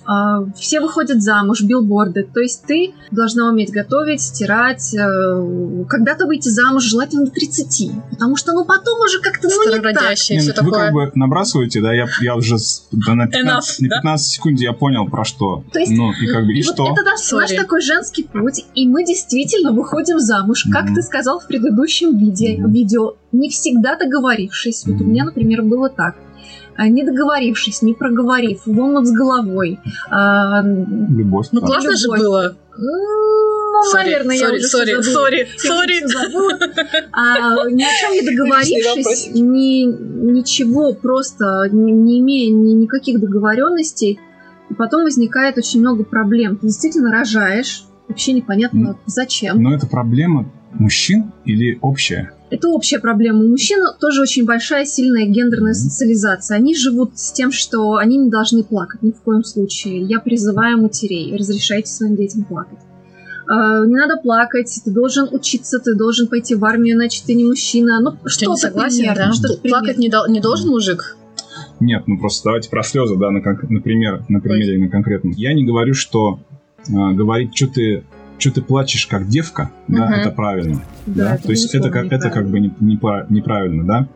э, 0.46 0.50
все 0.56 0.80
выходят 0.80 1.22
замуж, 1.22 1.62
билборды. 1.62 2.28
То 2.32 2.40
есть 2.40 2.64
ты 2.66 2.94
должна 3.10 3.48
уметь 3.48 3.70
готовить, 3.70 4.20
стирать, 4.20 4.94
э, 4.94 5.84
когда-то 5.88 6.26
выйти 6.26 6.48
замуж, 6.48 6.84
желательно 6.84 7.26
до 7.26 7.32
30. 7.32 7.90
Потому 8.10 8.36
что, 8.36 8.52
ну, 8.52 8.64
потом 8.64 9.00
уже 9.00 9.20
как-то, 9.20 9.48
ну, 9.48 9.76
не 9.76 9.92
так. 9.92 10.14
Все 10.14 10.40
вы 10.40 10.52
такое. 10.52 10.72
как 10.72 10.92
бы 10.92 11.12
набрасываете, 11.14 11.80
да, 11.80 11.92
я, 11.92 12.06
я 12.20 12.36
уже 12.36 12.56
да, 12.92 13.14
на 13.14 13.26
15, 13.26 13.80
Enough, 13.80 13.88
на 13.88 13.96
15 13.96 14.26
секунд 14.26 14.60
я 14.60 14.72
понял 14.72 15.06
про 15.06 15.24
что. 15.24 15.64
То 15.72 15.78
есть- 15.78 15.92
ну, 15.92 16.12
и 16.12 16.26
как 16.26 16.44
бы, 16.46 16.52
и, 16.52 16.60
И 16.60 16.62
вот 16.62 16.74
что? 16.74 16.92
это 16.92 17.02
наш, 17.02 17.30
наш 17.32 17.50
такой 17.52 17.80
женский 17.80 18.24
путь, 18.24 18.64
и 18.74 18.86
мы 18.86 19.04
действительно 19.04 19.72
выходим 19.72 20.18
замуж, 20.18 20.66
как 20.72 20.84
Мгм. 20.86 20.94
ты 20.94 21.02
сказал 21.02 21.40
в 21.40 21.46
предыдущем 21.46 22.18
виде, 22.30 22.56
Мгм. 22.58 22.72
видео, 22.72 23.14
не 23.32 23.48
всегда 23.50 23.96
договорившись. 23.96 24.84
Вот 24.86 25.00
у 25.00 25.04
меня, 25.04 25.24
например, 25.24 25.62
было 25.62 25.88
так. 25.88 26.14
А, 26.76 26.88
Не 26.88 27.02
договорившись, 27.04 27.82
не 27.82 27.92
проговорив, 27.94 28.62
в 28.64 28.80
омут 28.80 29.06
с 29.06 29.12
головой. 29.12 29.78
А, 30.10 30.62
Любовь. 30.62 31.48
Ну, 31.52 31.60
классно 31.60 31.94
же 31.96 32.06
Любовь. 32.06 32.20
было. 32.20 32.56
Ну, 32.78 33.82
Sorry, 33.90 34.04
наверное, 34.04 34.36
я 34.36 34.40
sorry, 34.60 34.92
уже 34.94 35.02
Всё- 35.02 35.12
sorry. 35.12 35.48
всё 35.56 36.08
забыла. 36.08 36.58
А, 37.12 37.68
ни 37.70 37.82
о 37.82 37.88
чем 38.00 38.12
не 38.12 38.22
договорившись, 38.22 39.30
ни, 39.34 39.84
ничего, 40.32 40.92
просто 40.94 41.68
не, 41.72 41.92
не 41.92 42.20
имея 42.20 42.50
ни, 42.52 42.72
никаких 42.72 43.20
договоренностей, 43.20 44.18
и 44.70 44.74
потом 44.74 45.02
возникает 45.04 45.58
очень 45.58 45.80
много 45.80 46.04
проблем. 46.04 46.56
Ты 46.56 46.68
действительно 46.68 47.10
рожаешь, 47.10 47.84
вообще 48.08 48.32
непонятно 48.32 48.96
зачем. 49.06 49.62
Но 49.62 49.74
это 49.74 49.86
проблема 49.86 50.50
мужчин 50.72 51.32
или 51.44 51.78
общая? 51.82 52.32
Это 52.50 52.68
общая 52.68 52.98
проблема. 52.98 53.44
У 53.44 53.48
мужчин 53.48 53.78
тоже 54.00 54.22
очень 54.22 54.44
большая, 54.44 54.84
сильная 54.84 55.24
гендерная 55.26 55.72
Мгм. 55.72 55.74
социализация. 55.74 56.56
Они 56.56 56.74
живут 56.74 57.18
с 57.18 57.32
тем, 57.32 57.52
что 57.52 57.94
они 57.96 58.16
не 58.16 58.30
должны 58.30 58.64
плакать 58.64 59.02
ни 59.02 59.10
в 59.12 59.20
коем 59.20 59.44
случае. 59.44 60.02
Я 60.02 60.18
призываю 60.20 60.80
матерей, 60.80 61.36
разрешайте 61.36 61.90
своим 61.92 62.16
детям 62.16 62.44
плакать. 62.44 62.78
А, 63.48 63.84
Не 63.84 63.96
надо 63.96 64.16
плакать, 64.16 64.80
ты 64.84 64.90
должен 64.90 65.28
учиться, 65.32 65.78
ты 65.80 65.94
должен 65.96 66.28
пойти 66.28 66.54
в 66.54 66.64
армию, 66.64 66.96
иначе 66.96 67.22
ты 67.26 67.34
не 67.34 67.44
мужчина. 67.44 68.00
Ну, 68.00 68.16
что 68.26 68.50
не 68.50 68.56
согласен, 68.56 69.12
да? 69.14 69.32
Что 69.32 69.56
Плакать 69.62 69.98
не, 69.98 70.08
дол- 70.08 70.28
не 70.28 70.40
должен 70.40 70.70
мужик? 70.70 71.16
Нет, 71.80 72.04
ну 72.06 72.18
просто 72.18 72.44
давайте 72.44 72.68
про 72.70 72.82
слезы, 72.82 73.16
да, 73.16 73.30
на, 73.30 73.40
кон- 73.40 73.58
например, 73.68 74.22
на 74.28 74.40
примере 74.40 74.78
на 74.78 74.88
конкретном. 74.88 75.32
Я 75.32 75.52
не 75.54 75.64
говорю, 75.64 75.94
что 75.94 76.38
э, 76.88 76.92
говорить, 76.92 77.56
что 77.56 77.66
ты, 77.68 78.04
что 78.40 78.50
ты 78.52 78.62
плачешь 78.62 79.06
как 79.06 79.28
девка, 79.28 79.70
да, 79.88 80.06
Мгм. 80.06 80.14
это 80.14 80.30
правильно. 80.30 80.82
Да, 81.06 81.24
Да, 81.24 81.34
это 81.34 81.44
то 81.44 81.50
есть 81.50 81.74
это 81.74 81.90
как, 81.90 82.12
это 82.12 82.30
как 82.30 82.48
бы 82.48 82.58
не- 82.60 82.74
непра- 82.80 83.26
неправильно, 83.28 83.84
да. 83.84 84.08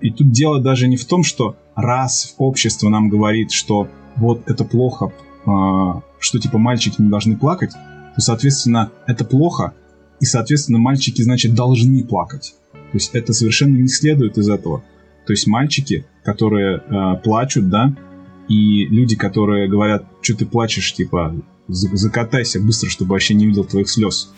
И 0.00 0.10
тут 0.10 0.30
дело 0.30 0.60
даже 0.60 0.88
не 0.88 0.96
в 0.96 1.04
том, 1.04 1.22
что 1.22 1.56
раз 1.74 2.34
общество 2.38 2.88
нам 2.88 3.08
говорит, 3.08 3.50
что 3.52 3.88
вот 4.16 4.48
это 4.50 4.64
плохо, 4.64 5.12
а, 5.46 6.02
что 6.18 6.38
типа 6.38 6.58
мальчики 6.58 7.00
не 7.02 7.08
должны 7.10 7.36
плакать, 7.36 7.72
то, 8.14 8.20
соответственно, 8.20 8.90
это 9.06 9.24
плохо, 9.24 9.74
и, 10.20 10.24
соответственно, 10.24 10.78
мальчики, 10.78 11.22
значит, 11.22 11.54
должны 11.54 12.02
плакать. 12.04 12.54
То 12.72 12.94
есть 12.96 13.14
это 13.14 13.32
совершенно 13.32 13.76
не 13.76 13.88
следует 13.88 14.38
из 14.38 14.48
этого. 14.48 14.82
То 15.26 15.32
есть 15.32 15.46
мальчики, 15.46 16.06
которые 16.24 16.82
а, 16.88 17.16
плачут, 17.16 17.68
да, 17.68 17.94
и 18.48 18.86
люди, 18.86 19.14
которые 19.14 19.68
говорят, 19.68 20.04
что 20.22 20.36
ты 20.36 20.46
плачешь, 20.46 20.94
типа, 20.94 21.34
закатайся 21.68 22.60
быстро, 22.60 22.88
чтобы 22.88 23.12
вообще 23.12 23.34
не 23.34 23.46
видел 23.46 23.64
твоих 23.64 23.88
слез. 23.88 24.32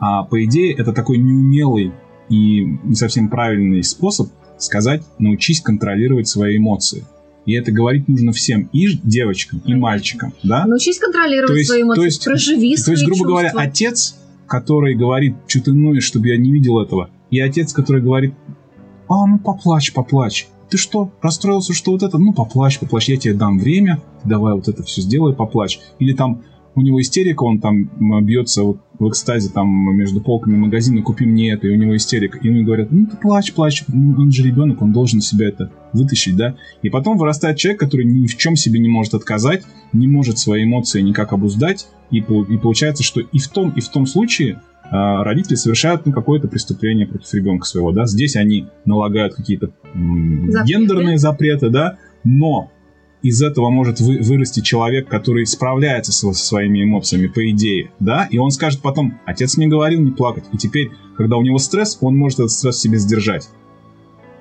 А 0.00 0.22
по 0.22 0.44
идее, 0.44 0.72
это 0.74 0.92
такой 0.92 1.18
неумелый 1.18 1.92
и 2.28 2.64
не 2.84 2.94
совсем 2.94 3.28
правильный 3.28 3.82
способ 3.82 4.28
сказать, 4.58 5.02
научись 5.18 5.60
контролировать 5.60 6.28
свои 6.28 6.56
эмоции. 6.58 7.04
И 7.46 7.52
это 7.54 7.72
говорить 7.72 8.08
нужно 8.08 8.32
всем, 8.32 8.68
и 8.72 8.88
девочкам, 9.02 9.62
и 9.64 9.74
мальчикам, 9.74 10.34
да? 10.42 10.66
Научись 10.66 10.98
контролировать 10.98 11.52
То 11.52 11.56
есть- 11.56 11.70
свои 11.70 11.82
эмоции, 11.82 12.00
то 12.00 12.04
есть- 12.04 12.24
проживи 12.24 12.76
То 12.76 12.90
есть, 12.90 13.04
грубо 13.06 13.24
говоря, 13.24 13.48
чувства. 13.48 13.62
отец, 13.62 14.16
который 14.46 14.94
говорит, 14.94 15.36
что 15.46 15.62
ты 15.62 15.72
ноешь, 15.72 16.04
чтобы 16.04 16.28
я 16.28 16.36
не 16.36 16.52
видел 16.52 16.78
этого, 16.78 17.10
и 17.30 17.40
отец, 17.40 17.72
который 17.72 18.02
говорит, 18.02 18.34
а, 19.08 19.26
ну 19.26 19.38
поплачь, 19.38 19.92
поплачь. 19.92 20.48
Ты 20.70 20.76
что, 20.76 21.10
расстроился, 21.22 21.72
что 21.72 21.92
вот 21.92 22.02
это? 22.02 22.18
Ну, 22.18 22.32
поплачь, 22.32 22.78
поплачь, 22.78 23.08
я 23.08 23.16
тебе 23.16 23.34
дам 23.34 23.58
время, 23.58 24.02
давай 24.24 24.54
вот 24.54 24.68
это 24.68 24.82
все 24.82 25.00
сделай, 25.00 25.34
поплачь. 25.34 25.80
Или 25.98 26.12
там 26.12 26.42
у 26.74 26.82
него 26.82 27.00
истерика, 27.00 27.42
он 27.42 27.60
там 27.60 27.90
бьется 28.24 28.62
вот 28.62 28.78
в 28.98 29.08
экстазе 29.08 29.50
там 29.50 29.68
между 29.96 30.20
полками 30.20 30.56
магазина, 30.56 31.02
купи 31.02 31.24
мне 31.24 31.52
это, 31.52 31.66
и 31.66 31.70
у 31.70 31.76
него 31.76 31.96
истерика. 31.96 32.38
И 32.38 32.48
ему 32.48 32.64
говорят, 32.64 32.90
ну 32.90 33.06
ты 33.06 33.16
плачь, 33.16 33.52
плачь, 33.52 33.84
ну, 33.88 34.14
он 34.16 34.30
же 34.30 34.44
ребенок, 34.44 34.82
он 34.82 34.92
должен 34.92 35.20
себя 35.20 35.48
это 35.48 35.72
вытащить, 35.92 36.36
да. 36.36 36.56
И 36.82 36.90
потом 36.90 37.16
вырастает 37.16 37.56
человек, 37.56 37.80
который 37.80 38.06
ни 38.06 38.26
в 38.26 38.36
чем 38.36 38.56
себе 38.56 38.78
не 38.78 38.88
может 38.88 39.14
отказать, 39.14 39.64
не 39.92 40.06
может 40.06 40.38
свои 40.38 40.64
эмоции 40.64 41.00
никак 41.00 41.32
обуздать, 41.32 41.88
и, 42.10 42.18
и 42.18 42.58
получается, 42.58 43.02
что 43.02 43.20
и 43.20 43.38
в 43.38 43.48
том, 43.48 43.70
и 43.70 43.80
в 43.80 43.88
том 43.88 44.06
случае 44.06 44.60
родители 44.90 45.54
совершают 45.56 46.06
ну, 46.06 46.12
какое-то 46.12 46.48
преступление 46.48 47.06
против 47.06 47.32
ребенка 47.34 47.66
своего, 47.66 47.92
да. 47.92 48.06
Здесь 48.06 48.36
они 48.36 48.68
налагают 48.84 49.34
какие-то 49.34 49.70
Запреты. 49.92 50.64
гендерные 50.64 51.18
запреты, 51.18 51.68
да, 51.70 51.98
но 52.24 52.70
из 53.22 53.42
этого 53.42 53.70
может 53.70 54.00
вы- 54.00 54.18
вырасти 54.20 54.60
человек, 54.60 55.08
который 55.08 55.44
справляется 55.46 56.12
со, 56.12 56.32
со 56.32 56.44
своими 56.46 56.84
эмоциями, 56.84 57.26
по 57.26 57.50
идее, 57.50 57.90
да, 58.00 58.26
и 58.30 58.38
он 58.38 58.50
скажет 58.50 58.80
потом, 58.80 59.18
отец 59.26 59.56
мне 59.56 59.66
говорил 59.66 60.00
не 60.00 60.12
плакать, 60.12 60.44
и 60.52 60.56
теперь, 60.56 60.90
когда 61.16 61.36
у 61.36 61.42
него 61.42 61.58
стресс, 61.58 61.98
он 62.00 62.16
может 62.16 62.38
этот 62.38 62.52
стресс 62.52 62.76
в 62.76 62.80
себе 62.80 62.98
сдержать. 62.98 63.48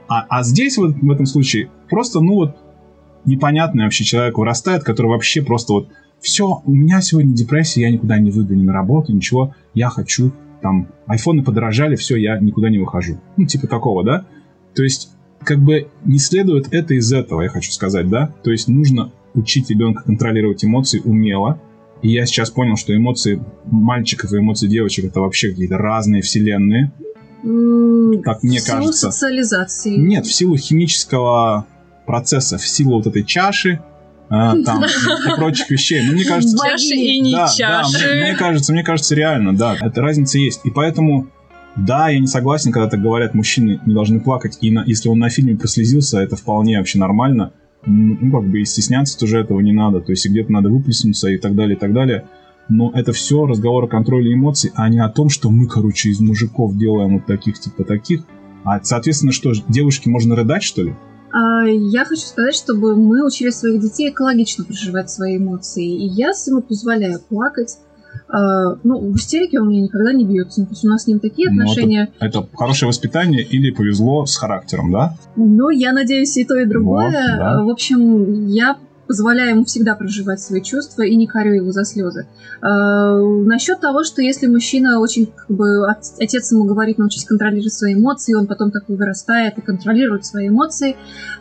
А, 0.07 0.25
а 0.29 0.43
здесь 0.43 0.77
вот 0.77 0.95
в 0.95 1.11
этом 1.11 1.25
случае 1.25 1.69
просто, 1.89 2.21
ну 2.21 2.35
вот, 2.35 2.55
непонятный 3.25 3.83
вообще 3.83 4.03
человек 4.03 4.37
вырастает, 4.37 4.83
который 4.83 5.07
вообще 5.07 5.41
просто 5.41 5.73
вот, 5.73 5.89
все, 6.19 6.61
у 6.65 6.73
меня 6.73 7.01
сегодня 7.01 7.33
депрессия, 7.33 7.81
я 7.81 7.91
никуда 7.91 8.19
не 8.19 8.31
выйду, 8.31 8.55
ни 8.55 8.63
на 8.63 8.73
работу, 8.73 9.13
ничего, 9.13 9.55
я 9.73 9.89
хочу, 9.89 10.31
там, 10.61 10.87
айфоны 11.05 11.43
подорожали, 11.43 11.95
все, 11.95 12.15
я 12.15 12.39
никуда 12.39 12.69
не 12.69 12.79
выхожу. 12.79 13.19
Ну, 13.37 13.45
типа 13.45 13.67
такого, 13.67 14.03
да? 14.03 14.25
То 14.73 14.83
есть, 14.83 15.11
как 15.43 15.59
бы 15.59 15.87
не 16.03 16.19
следует 16.19 16.73
это 16.73 16.93
из 16.95 17.11
этого, 17.13 17.41
я 17.41 17.49
хочу 17.49 17.71
сказать, 17.71 18.09
да? 18.09 18.33
То 18.43 18.51
есть 18.51 18.67
нужно 18.67 19.11
учить 19.33 19.69
ребенка 19.69 20.03
контролировать 20.03 20.65
эмоции 20.65 20.99
умело. 21.03 21.61
И 22.01 22.09
я 22.09 22.25
сейчас 22.25 22.49
понял, 22.49 22.75
что 22.75 22.95
эмоции 22.95 23.41
мальчиков 23.65 24.31
и 24.33 24.37
эмоции 24.37 24.67
девочек 24.67 25.05
это 25.05 25.21
вообще 25.21 25.49
какие-то 25.49 25.77
разные 25.77 26.21
вселенные. 26.21 26.91
Как 28.23 28.43
мне 28.43 28.59
в 28.59 28.61
силу 28.61 28.77
кажется. 28.77 29.11
социализации. 29.11 29.95
Нет, 29.95 30.25
в 30.25 30.33
силу 30.33 30.57
химического 30.57 31.65
процесса, 32.05 32.57
в 32.57 32.67
силу 32.67 32.95
вот 32.95 33.07
этой 33.07 33.23
чаши, 33.23 33.79
там, 34.65 34.83
и 34.83 35.35
прочих 35.37 35.69
вещей. 35.69 36.01
Ну, 36.05 36.13
мне 36.13 36.25
кажется, 36.25 36.57
Чаши 36.57 36.95
и 36.95 37.19
не 37.21 37.31
да, 37.33 37.47
чаши. 37.47 38.03
да, 38.03 38.13
мне, 38.13 38.21
мне 38.23 38.35
кажется, 38.35 38.73
мне 38.73 38.83
кажется, 38.83 39.15
реально, 39.15 39.55
да, 39.55 39.75
эта 39.79 40.01
разница 40.01 40.37
есть. 40.37 40.61
И 40.65 40.69
поэтому, 40.69 41.27
да, 41.75 42.09
я 42.09 42.19
не 42.19 42.27
согласен, 42.27 42.71
когда 42.71 42.89
так 42.89 43.01
говорят, 43.01 43.33
мужчины 43.33 43.79
не 43.85 43.93
должны 43.93 44.19
плакать. 44.19 44.57
И 44.61 44.71
на- 44.71 44.83
если 44.85 45.09
он 45.09 45.19
на 45.19 45.29
фильме 45.29 45.55
прослезился, 45.55 46.19
это 46.19 46.35
вполне 46.35 46.77
вообще 46.77 46.99
нормально. 46.99 47.53
Ну, 47.85 48.31
как 48.31 48.49
бы 48.49 48.59
и 48.59 48.65
стесняться 48.65 49.17
тоже 49.17 49.39
этого 49.39 49.61
не 49.61 49.71
надо. 49.71 50.01
То 50.01 50.11
есть 50.11 50.27
где-то 50.27 50.51
надо 50.51 50.69
выплеснуться 50.69 51.29
и 51.29 51.37
так 51.37 51.55
далее, 51.55 51.77
и 51.77 51.79
так 51.79 51.93
далее. 51.93 52.25
Но 52.69 52.91
это 52.93 53.13
все 53.13 53.45
разговор 53.45 53.85
о 53.85 53.87
контроле 53.87 54.33
эмоций, 54.33 54.71
а 54.75 54.89
не 54.89 54.99
о 54.99 55.07
том, 55.07 55.29
что 55.29 55.49
мы, 55.49 55.67
короче, 55.67 56.09
из 56.09 56.19
мужиков 56.19 56.75
делаем 56.77 57.13
вот 57.13 57.25
таких, 57.25 57.57
типа 57.59 57.85
таких. 57.85 58.23
А, 58.65 58.81
соответственно, 58.83 59.31
что, 59.31 59.53
ж, 59.53 59.61
девушке 59.69 60.09
можно 60.09 60.35
рыдать, 60.35 60.63
что 60.63 60.83
ли? 60.83 60.95
А, 61.31 61.65
Я 61.65 62.05
хочу 62.05 62.21
сказать, 62.21 62.55
чтобы 62.55 62.95
мы 62.95 63.25
учили 63.25 63.49
своих 63.49 63.81
детей 63.81 64.09
экологично 64.09 64.63
проживать 64.63 65.09
свои 65.09 65.37
эмоции. 65.37 65.85
И 65.85 66.07
я 66.07 66.33
сыну 66.33 66.61
позволяю 66.61 67.19
плакать. 67.19 67.77
А, 68.29 68.75
Ну, 68.83 68.99
в 69.11 69.15
истерике 69.17 69.59
он 69.59 69.69
меня 69.69 69.81
никогда 69.83 70.11
не 70.13 70.25
бьется. 70.25 70.63
То 70.63 70.69
есть 70.71 70.83
у 70.85 70.87
нас 70.89 71.03
с 71.03 71.07
ним 71.07 71.19
такие 71.19 71.49
Ну, 71.49 71.55
это- 71.61 71.63
отношения. 71.71 72.09
Это 72.19 72.47
хорошее 72.53 72.87
воспитание 72.87 73.43
или 73.43 73.71
повезло 73.71 74.25
с 74.25 74.35
характером, 74.37 74.91
да? 74.91 75.15
Ну, 75.35 75.69
я 75.69 75.93
надеюсь, 75.93 76.35
и 76.37 76.45
то, 76.45 76.55
и 76.57 76.65
другое. 76.65 77.05
Вот, 77.05 77.13
да. 77.37 77.63
В 77.63 77.69
общем, 77.69 78.47
я 78.47 78.77
позволяю 79.07 79.51
ему 79.51 79.65
всегда 79.65 79.95
проживать 79.95 80.39
свои 80.39 80.61
чувства 80.61 81.03
и 81.03 81.15
не 81.15 81.27
корю 81.27 81.53
его 81.53 81.71
за 81.71 81.85
слезы. 81.85 82.27
Э, 82.61 82.65
насчет 83.45 83.79
того, 83.79 84.03
что 84.03 84.21
если 84.21 84.47
мужчина 84.47 84.99
очень, 84.99 85.27
как 85.27 85.49
бы, 85.49 85.87
отец 86.19 86.51
ему 86.51 86.65
говорит, 86.65 86.97
научись 86.97 87.25
контролировать 87.25 87.73
свои 87.73 87.93
эмоции, 87.93 88.33
он 88.33 88.47
потом 88.47 88.71
такой 88.71 88.97
вырастает 88.97 89.57
и 89.57 89.61
контролирует 89.61 90.25
свои 90.25 90.49
эмоции, 90.49 90.95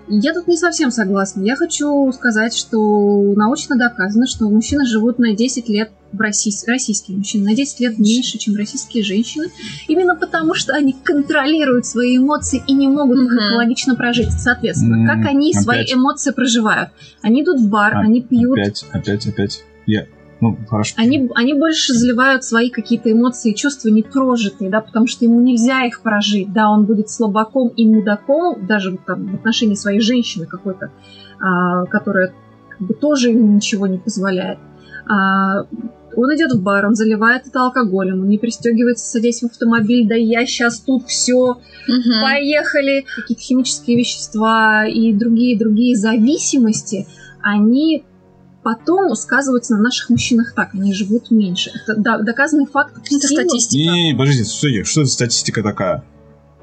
я 0.08 0.32
тут 0.32 0.46
не 0.46 0.56
совсем 0.56 0.90
согласна. 0.90 1.42
Я 1.42 1.56
хочу 1.56 2.10
сказать, 2.12 2.54
что 2.54 3.34
научно 3.34 3.76
доказано, 3.76 4.26
что 4.26 4.48
мужчины 4.48 4.86
живут 4.86 5.18
на 5.18 5.34
10 5.34 5.68
лет 5.68 5.90
в 6.12 6.20
России, 6.20 6.52
российские 6.66 7.18
мужчины 7.18 7.44
на 7.44 7.54
10 7.54 7.80
лет 7.80 7.98
меньше, 7.98 8.38
чем 8.38 8.56
российские 8.56 9.02
женщины, 9.02 9.46
именно 9.88 10.16
потому 10.16 10.54
что 10.54 10.74
они 10.74 10.94
контролируют 11.04 11.86
свои 11.86 12.16
эмоции 12.18 12.62
и 12.66 12.72
не 12.72 12.88
могут 12.88 13.18
их 13.18 13.32
экологично 13.32 13.94
прожить. 13.94 14.32
Соответственно, 14.32 15.02
mm-hmm. 15.02 15.06
как 15.06 15.26
они 15.26 15.50
опять. 15.50 15.62
свои 15.62 15.84
эмоции 15.92 16.32
проживают? 16.32 16.90
Они 17.22 17.42
идут 17.42 17.60
в 17.60 17.68
бар, 17.68 17.96
а, 17.96 18.00
они 18.00 18.22
пьют. 18.22 18.58
Опять, 18.58 18.84
опять, 18.92 19.26
опять. 19.26 19.64
Я, 19.86 20.06
ну, 20.40 20.56
хорошо. 20.68 20.94
Они, 20.98 21.30
они 21.34 21.54
больше 21.54 21.94
заливают 21.94 22.44
свои 22.44 22.68
какие-то 22.68 23.10
эмоции 23.10 23.52
и 23.52 23.54
чувства 23.54 23.88
непрожитые, 23.88 24.70
да, 24.70 24.80
потому 24.80 25.06
что 25.06 25.24
ему 25.24 25.40
нельзя 25.40 25.84
их 25.84 26.02
прожить. 26.02 26.52
Да, 26.52 26.70
он 26.70 26.84
будет 26.84 27.08
слабаком 27.08 27.68
и 27.68 27.86
мудаком, 27.86 28.66
даже 28.66 28.98
там, 29.06 29.28
в 29.28 29.34
отношении 29.36 29.74
своей 29.74 30.00
женщины 30.00 30.46
какой-то, 30.46 30.90
а, 31.40 31.86
которая 31.86 32.34
как 32.68 32.80
бы 32.86 32.94
тоже 32.94 33.30
ему 33.30 33.46
ничего 33.46 33.86
не 33.86 33.98
позволяет. 33.98 34.58
А, 35.08 35.66
он 36.16 36.34
идет 36.34 36.52
в 36.52 36.62
бар, 36.62 36.86
он 36.86 36.94
заливает 36.94 37.46
это 37.46 37.62
алкоголем, 37.62 38.22
он 38.22 38.28
не 38.28 38.38
пристегивается, 38.38 39.06
садясь 39.06 39.42
в 39.42 39.46
автомобиль, 39.46 40.08
да 40.08 40.14
я 40.14 40.46
сейчас 40.46 40.80
тут 40.80 41.06
все, 41.06 41.36
угу. 41.36 41.56
поехали. 42.22 43.04
Какие-то 43.16 43.42
химические 43.42 43.98
вещества 43.98 44.86
и 44.86 45.12
другие-другие 45.12 45.96
зависимости, 45.96 47.06
они 47.42 48.04
потом 48.62 49.14
сказываются 49.14 49.76
на 49.76 49.82
наших 49.82 50.10
мужчинах 50.10 50.52
так, 50.54 50.74
они 50.74 50.92
живут 50.92 51.30
меньше. 51.30 51.70
Это 51.86 52.18
доказанный 52.22 52.66
факт. 52.66 52.96
Это 52.98 53.28
статистика. 53.28 53.92
Не, 53.92 54.12
не, 54.12 54.18
подождите, 54.18 54.50
что, 54.50 54.84
что 54.84 55.02
это 55.02 55.10
статистика 55.10 55.62
такая? 55.62 56.04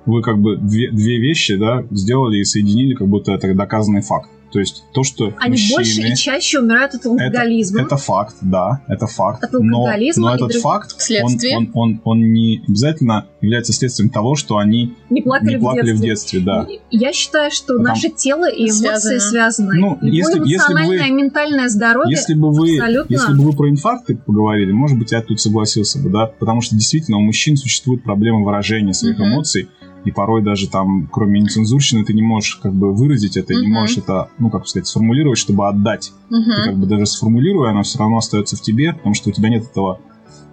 Вы 0.05 0.22
как 0.22 0.38
бы 0.38 0.57
две, 0.57 0.91
две 0.91 1.17
вещи, 1.19 1.55
да, 1.55 1.86
сделали 1.91 2.39
и 2.39 2.43
соединили, 2.43 2.93
как 2.93 3.07
будто 3.07 3.31
это 3.31 3.53
доказанный 3.53 4.01
факт. 4.01 4.29
То 4.53 4.60
есть 4.60 4.83
то, 4.93 5.03
что 5.03 5.33
Они 5.39 5.53
мужчины, 5.53 5.75
больше 5.77 6.01
и 6.01 6.15
чаще 6.15 6.60
умирают 6.60 6.93
от 6.93 7.03
алкоголизма. 7.07 7.79
Это, 7.79 7.95
это 7.95 7.98
факт, 7.98 8.36
да, 8.41 8.83
это 8.88 9.07
факт. 9.07 9.43
От 9.43 9.55
алкоголизма 9.55 10.22
но, 10.22 10.29
но 10.29 10.36
этот 10.36 10.50
друг... 10.51 10.62
факт, 10.62 11.01
следствие. 11.01 11.57
Он, 11.57 11.72
он, 11.74 11.74
он, 11.74 12.01
он 12.03 12.33
не 12.33 12.63
обязательно 12.67 13.25
является 13.41 13.74
следствием 13.74 14.12
того, 14.12 14.36
что 14.36 14.57
они 14.57 14.93
не 15.10 15.24
плакали, 15.24 15.55
не 15.55 15.57
плакали 15.57 15.93
в, 15.93 16.01
детстве. 16.01 16.39
в 16.39 16.43
детстве. 16.43 16.75
Да. 16.75 16.86
Я 16.91 17.13
считаю, 17.13 17.50
что 17.50 17.74
Потому... 17.74 17.88
наше 17.88 18.10
тело 18.10 18.48
и 18.48 18.65
эмоции 18.65 19.17
связаны. 19.17 19.19
связаны. 19.19 19.75
Ну, 19.79 19.98
если, 20.03 20.38
эмоциональное 20.38 20.98
если 20.98 21.10
бы 21.10 21.15
вы, 21.15 21.24
ментальное 21.24 21.69
здоровье 21.69 22.15
если 22.15 22.33
бы 22.36 22.51
вы, 22.51 22.77
абсолютно... 22.77 23.12
Если 23.12 23.33
бы 23.33 23.43
вы 23.45 23.53
про 23.53 23.69
инфаркты 23.72 24.17
поговорили, 24.17 24.72
может 24.72 25.00
быть, 25.00 25.13
я 25.13 25.24
тут 25.24 25.41
согласился 25.41 25.98
бы, 25.98 26.12
да, 26.12 26.27
потому 26.27 26.62
что 26.62 26.75
действительно 26.75 27.17
у 27.17 27.22
мужчин 27.22 27.57
существует 27.57 28.03
проблема 28.03 28.45
выражения 28.45 28.93
своих 28.93 29.19
uh-huh. 29.19 29.25
эмоций, 29.25 29.69
и 30.05 30.12
порой 30.12 30.43
даже 30.43 30.69
там, 30.69 31.07
кроме 31.12 31.39
нецензурщины, 31.39 32.03
ты 32.03 32.13
не 32.13 32.22
можешь 32.22 32.55
как 32.55 32.74
бы 32.74 32.93
выразить 32.93 33.38
это, 33.38 33.53
uh-huh. 33.53 33.62
не 33.62 33.67
можешь 33.67 33.98
это, 33.98 34.29
ну, 34.39 34.50
как 34.50 34.67
сказать, 34.67 34.88
сформулировать, 34.88 35.38
чтобы 35.38 35.67
отдать. 35.67 36.12
Uh-huh. 36.29 36.55
Ты 36.55 36.63
как 36.69 36.77
бы 36.77 36.88
даже 36.88 37.05
сформулируя, 37.05 37.72
оно 37.72 37.83
все 37.83 38.00
равно 38.00 38.17
остается 38.17 38.55
в 38.55 38.62
тебе, 38.62 38.93
потому 38.93 39.15
что 39.15 39.29
у 39.29 39.33
тебя 39.33 39.50
нет 39.50 39.63
этого 39.63 40.00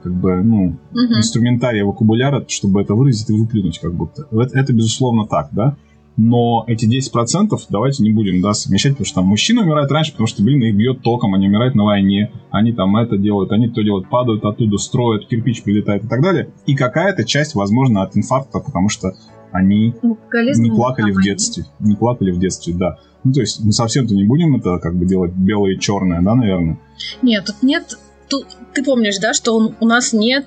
как 0.03 0.15
бы, 0.15 0.43
ну, 0.43 0.77
uh-huh. 0.93 1.19
инструментария, 1.19 1.85
вокабуляра, 1.85 2.45
чтобы 2.49 2.81
это 2.81 2.95
выразить 2.95 3.29
и 3.29 3.33
выплюнуть 3.33 3.79
как 3.81 3.95
будто. 3.95 4.27
Это, 4.31 4.59
это 4.59 4.73
безусловно 4.73 5.27
так, 5.27 5.49
да? 5.53 5.77
Но 6.17 6.65
эти 6.67 6.87
10% 6.87 7.49
давайте 7.71 8.03
не 8.03 8.11
будем, 8.11 8.43
да, 8.43 8.53
совмещать, 8.53 8.93
потому 8.93 9.07
что 9.07 9.15
там 9.17 9.27
мужчины 9.27 9.63
умирают 9.63 9.91
раньше, 9.91 10.13
потому 10.13 10.27
что, 10.27 10.43
блин, 10.43 10.63
их 10.63 10.77
бьет 10.77 11.03
током, 11.03 11.35
они 11.35 11.49
умирают 11.49 11.75
на 11.75 11.85
войне, 11.85 12.31
они 12.51 12.73
там 12.73 12.97
это 12.97 13.17
делают, 13.17 13.53
они 13.53 13.69
то 13.69 13.83
делают, 13.83 14.09
падают 14.11 14.45
оттуда, 14.45 14.77
строят, 14.77 15.29
кирпич 15.29 15.63
прилетает 15.63 16.05
и 16.05 16.09
так 16.09 16.21
далее. 16.23 16.53
И 16.67 16.75
какая-то 16.75 17.25
часть, 17.25 17.55
возможно, 17.55 18.03
от 18.03 18.17
инфаркта, 18.17 18.61
потому 18.61 18.89
что 18.89 19.15
они 19.53 19.95
не 20.03 20.71
плакали 20.71 21.13
в 21.13 21.23
детстве. 21.23 21.65
Не 21.81 21.97
плакали 21.97 22.31
в 22.31 22.39
детстве, 22.39 22.75
да. 22.75 22.99
Ну, 23.25 23.33
то 23.33 23.41
есть 23.41 23.61
мы 23.61 23.73
совсем-то 23.73 24.15
не 24.15 24.25
будем 24.25 24.57
это 24.57 24.79
как 24.79 24.97
бы 24.97 25.07
делать 25.07 25.33
белое 25.33 25.75
и 25.75 25.79
черное, 25.79 26.23
да, 26.23 26.35
наверное? 26.35 26.79
Нет, 27.23 27.45
тут 27.47 27.63
нет 27.63 27.99
Тут, 28.29 28.47
ты 28.75 28.85
помнишь, 28.85 29.19
да, 29.19 29.35
что 29.35 29.57
он, 29.57 29.75
у 29.81 29.87
нас 29.87 30.13
нет 30.13 30.47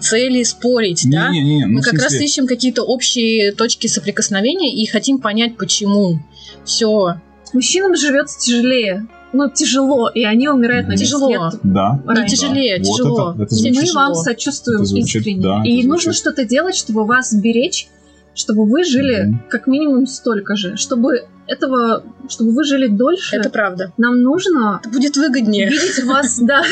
цели 0.00 0.44
спорить, 0.44 1.04
не, 1.04 1.10
да? 1.10 1.30
Не, 1.30 1.40
не, 1.42 1.56
не. 1.56 1.64
Ну, 1.66 1.72
Мы 1.72 1.82
как 1.82 1.94
раз 1.94 2.14
ищем 2.14 2.46
какие-то 2.46 2.84
общие 2.84 3.50
точки 3.50 3.88
соприкосновения 3.88 4.72
и 4.72 4.86
хотим 4.86 5.18
понять, 5.18 5.56
почему. 5.56 6.20
Все. 6.64 7.16
Мужчинам 7.52 7.96
живется 7.96 8.38
тяжелее 8.38 9.08
ну, 9.36 9.50
тяжело, 9.50 10.08
и 10.08 10.24
они 10.24 10.48
умирают 10.48 10.88
на 10.88 10.96
тяжело. 10.96 11.28
лет. 11.28 11.60
Да. 11.62 12.00
Не 12.06 12.26
тяжелее, 12.26 12.78
вот 12.78 12.84
тяжело. 12.84 13.32
Это, 13.32 13.42
это 13.42 13.54
Мы 13.54 13.74
звучит, 13.74 13.94
вам 13.94 14.14
сочувствуем 14.14 14.80
это 14.80 14.86
звучит, 14.86 15.16
искренне. 15.16 15.42
Да, 15.42 15.62
и 15.64 15.72
звучит. 15.72 15.90
нужно 15.90 16.12
что-то 16.12 16.44
делать, 16.44 16.74
чтобы 16.74 17.04
вас 17.04 17.34
беречь, 17.34 17.88
чтобы 18.36 18.64
вы 18.64 18.84
жили 18.84 19.26
mm-hmm. 19.26 19.48
как 19.48 19.66
минимум 19.66 20.06
столько 20.06 20.54
же, 20.54 20.76
чтобы 20.76 21.26
этого, 21.48 22.02
чтобы 22.28 22.52
вы 22.52 22.64
жили 22.64 22.88
дольше. 22.88 23.36
Это 23.36 23.50
правда. 23.50 23.92
Нам 23.96 24.22
нужно. 24.22 24.80
Это 24.82 24.90
будет 24.90 25.16
выгоднее. 25.16 25.68
Видеть 25.68 26.04
вас, 26.04 26.38
да, 26.42 26.62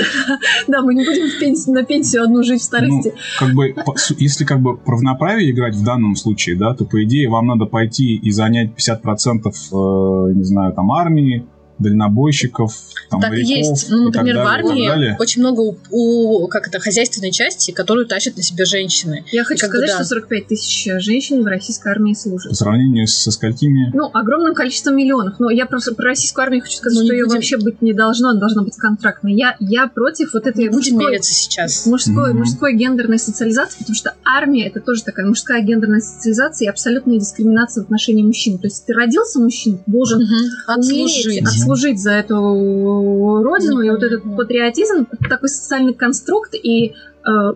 да, 0.66 0.83
мы 0.83 0.94
не 0.94 1.05
будем 1.05 1.29
в 1.29 1.38
пенсии, 1.38 1.70
на 1.70 1.85
пенсию 1.85 2.24
одну 2.24 2.42
жить 2.42 2.61
в 2.61 2.64
старости. 2.64 3.14
Ну, 3.14 3.46
как 3.46 3.55
бы, 3.55 3.74
если 4.18 4.44
как 4.44 4.61
бы 4.61 4.79
равноправие 4.85 5.50
играть 5.50 5.74
в 5.74 5.85
данном 5.85 6.16
случае, 6.16 6.57
да, 6.57 6.74
то 6.74 6.85
по 6.85 7.03
идее 7.05 7.29
вам 7.29 7.46
надо 7.46 7.66
пойти 7.66 8.16
и 8.16 8.31
занять 8.31 8.70
50% 8.70 9.46
э, 9.46 10.33
не 10.35 10.44
знаю, 10.44 10.72
там 10.72 10.92
армии, 10.92 11.46
дальнобойщиков, 11.78 12.74
там, 13.10 13.20
так 13.20 13.30
моряков 13.30 13.48
есть. 13.48 13.90
Ну, 13.90 14.04
например, 14.04 14.37
далее, 14.37 14.44
в 14.44 14.48
армии 14.48 15.16
очень 15.20 15.40
много 15.40 15.60
у, 15.60 15.76
у 15.90 16.48
как 16.48 16.68
это, 16.68 16.80
хозяйственной 16.80 17.30
части, 17.30 17.70
которую 17.70 18.06
тащат 18.06 18.37
на 18.37 18.42
себе 18.42 18.64
женщины. 18.64 19.24
Я 19.32 19.44
хочу 19.44 19.66
сказать, 19.66 19.90
бы, 19.90 19.92
да. 19.92 19.94
что 19.96 20.04
45 20.04 20.46
тысяч 20.46 20.88
женщин 21.02 21.42
в 21.42 21.46
российской 21.46 21.88
армии 21.88 22.14
служат. 22.14 22.50
По 22.50 22.56
сравнению 22.56 23.06
со 23.06 23.30
сколькими? 23.30 23.90
Ну, 23.94 24.10
огромным 24.12 24.54
количеством 24.54 24.96
миллионов. 24.96 25.38
Но 25.38 25.50
я 25.50 25.66
просто 25.66 25.94
про 25.94 26.06
российскую 26.06 26.44
армию 26.44 26.62
хочу 26.62 26.76
сказать, 26.76 26.98
Мы 26.98 27.04
что 27.04 27.14
ее 27.14 27.24
будем... 27.24 27.37
вообще 27.37 27.56
быть 27.56 27.82
не 27.82 27.92
должно, 27.92 28.30
она 28.30 28.40
должна 28.40 28.62
быть 28.62 28.76
контрактной. 28.76 29.34
Я, 29.34 29.56
я 29.60 29.88
против 29.88 30.32
вот 30.34 30.46
этой 30.46 30.68
будем 30.68 30.94
мужской, 30.94 31.22
сейчас. 31.22 31.87
Мужской, 31.87 32.32
mm-hmm. 32.32 32.38
мужской 32.38 32.74
гендерной 32.76 33.18
социализации, 33.18 33.78
потому 33.78 33.94
что 33.94 34.14
армия 34.24 34.66
это 34.66 34.80
тоже 34.80 35.02
такая 35.02 35.26
мужская 35.26 35.62
гендерная 35.62 36.00
социализация 36.00 36.66
и 36.66 36.68
абсолютная 36.68 37.18
дискриминация 37.18 37.82
в 37.82 37.87
отношении 37.87 38.22
мужчин. 38.22 38.58
То 38.58 38.66
есть 38.66 38.84
ты 38.87 38.92
родился 38.92 39.40
мужчина, 39.40 39.78
должен 39.87 40.22
mm-hmm. 40.22 40.76
уметь, 40.76 41.44
служить 41.64 42.00
за 42.00 42.12
эту 42.12 42.35
родину, 42.35 43.81
и 43.81 43.90
вот 43.90 44.03
этот 44.03 44.22
патриотизм, 44.37 45.07
такой 45.29 45.48
социальный 45.48 45.94
конструкт, 45.94 46.55
и 46.55 46.88
э, 46.88 46.92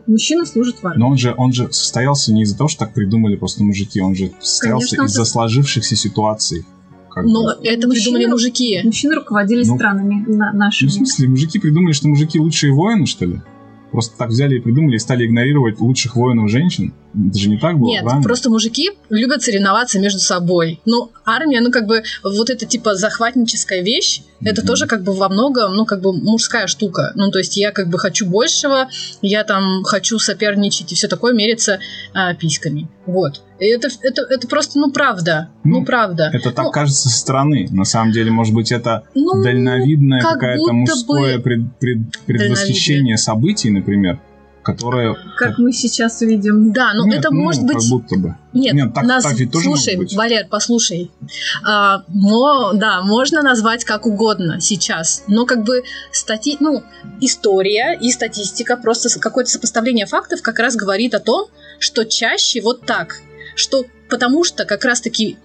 мужчина 0.07 0.45
служит 0.47 0.83
в 0.83 0.87
армии. 0.87 1.01
Но 1.01 1.09
он 1.09 1.19
же, 1.19 1.35
он 1.37 1.53
же 1.53 1.73
состоялся 1.73 2.33
не 2.33 2.43
из-за 2.43 2.57
того, 2.57 2.69
что 2.69 2.81
так 2.81 2.95
придумали 2.95 3.37
просто 3.37 3.63
мужики, 3.63 4.01
он 4.01 4.15
же 4.15 4.33
состоялся 4.41 4.97
Конечно, 4.97 5.13
из-за 5.13 5.25
сложившихся 5.25 5.97
ситуаций. 5.97 6.65
Но 7.25 7.45
бы. 7.45 7.57
это 7.65 7.89
мужчины, 7.89 8.19
придумали 8.19 8.27
мужики. 8.27 8.81
Мужчины 8.85 9.15
руководили 9.17 9.65
ну, 9.67 9.77
странами 9.77 10.25
на, 10.29 10.53
нашими. 10.53 10.89
Ну, 10.89 10.93
в 10.93 10.97
смысле, 10.99 11.29
мужики 11.29 11.59
придумали, 11.59 11.93
что 11.93 12.09
мужики 12.09 12.39
лучшие 12.39 12.73
воины, 12.73 13.07
что 13.07 13.25
ли? 13.25 13.43
Просто 13.91 14.17
так 14.17 14.29
взяли 14.31 14.57
и 14.57 14.61
придумали 14.61 14.97
и 14.97 14.99
стали 14.99 15.27
игнорировать 15.27 15.81
лучших 15.81 16.17
воинов 16.17 16.51
женщин. 16.51 16.95
Это 17.15 17.39
же 17.39 17.49
не 17.49 17.59
так 17.59 17.79
было, 17.79 17.91
Нет, 17.91 18.03
правильно? 18.03 18.23
просто 18.23 18.51
мужики 18.51 18.91
любят 19.09 19.43
соревноваться 19.43 19.99
между 19.99 20.21
собой. 20.21 20.81
Ну, 20.85 21.11
армия, 21.25 21.61
ну, 21.61 21.71
как 21.71 21.87
бы, 21.87 22.03
вот 22.23 22.51
эта, 22.51 22.67
типа, 22.67 22.95
захватническая 22.95 23.83
вещь, 23.83 24.21
mm-hmm. 24.21 24.49
это 24.51 24.67
тоже, 24.67 24.87
как 24.87 25.03
бы, 25.03 25.13
во 25.13 25.29
многом, 25.29 25.75
ну, 25.75 25.85
как 25.85 26.01
бы, 26.01 26.13
мужская 26.13 26.67
штука. 26.67 27.13
Ну, 27.15 27.31
то 27.31 27.39
есть 27.39 27.57
я, 27.57 27.73
как 27.73 27.89
бы, 27.89 27.99
хочу 27.99 28.27
большего, 28.27 28.89
я 29.23 29.45
там 29.45 29.83
хочу 29.85 30.19
соперничать 30.19 30.93
и 30.93 30.95
все 30.95 31.09
такое, 31.09 31.33
мериться 31.33 31.81
а, 32.13 32.35
письками. 32.35 32.89
Вот. 33.09 33.43
И 33.59 33.65
это, 33.65 33.89
это, 34.03 34.23
это 34.29 34.47
просто, 34.47 34.79
ну, 34.79 34.93
правда. 34.93 35.49
Ну, 35.65 35.81
ну 35.81 35.85
правда. 35.87 36.31
Это 36.31 36.53
так 36.53 36.67
ну, 36.67 36.71
кажется 36.71 37.09
со 37.09 37.19
стороны. 37.19 37.67
На 37.71 37.85
самом 37.85 38.13
деле, 38.13 38.31
может 38.31 38.55
быть, 38.55 38.71
это 38.71 39.05
ну, 39.15 39.43
дальновидное 39.43 40.21
как 40.21 40.39
какое-то 40.39 40.73
мужское 40.75 41.39
бы... 41.39 41.43
пред, 41.43 41.79
пред, 41.79 41.99
предвосхищение 42.27 43.17
событий, 43.17 43.71
например, 43.71 44.21
которое... 44.73 45.15
Как, 45.15 45.37
как 45.37 45.59
мы 45.59 45.73
сейчас 45.73 46.21
видим. 46.21 46.73
Да, 46.73 46.93
но 46.95 47.07
Нет, 47.07 47.21
это 47.21 47.31
ну, 47.31 47.41
может 47.43 47.63
быть... 47.65 47.77
как 47.77 47.85
будто 47.89 48.17
бы. 48.17 48.37
Нет, 48.53 48.75
Нет 48.75 48.95
так, 48.95 49.05
нас... 49.05 49.25
так 49.25 49.35
ведь 49.35 49.51
тоже 49.51 49.65
Слушай, 49.65 49.97
может 49.97 50.11
быть. 50.11 50.17
Валер, 50.17 50.47
послушай. 50.51 51.11
А, 51.65 52.05
но, 52.09 52.73
да, 52.75 53.03
можно 53.03 53.43
назвать 53.43 53.85
как 53.85 54.07
угодно 54.07 54.61
сейчас. 54.61 55.25
Но 55.27 55.47
как 55.47 55.65
бы 55.65 55.85
стати... 56.13 56.57
ну, 56.61 56.83
история 57.21 57.99
и 57.99 58.11
статистика, 58.11 58.77
просто 58.77 59.09
какое-то 59.19 59.51
сопоставление 59.51 60.07
фактов 60.07 60.43
как 60.43 60.59
раз 60.59 60.77
говорит 60.77 61.15
о 61.15 61.21
том, 61.21 61.49
что 61.79 62.05
чаще 62.05 62.61
вот 62.61 62.85
так– 62.85 63.21
что 63.59 63.85
потому 64.09 64.45
что 64.45 64.65
как 64.65 64.85
раз-таки 64.85 65.37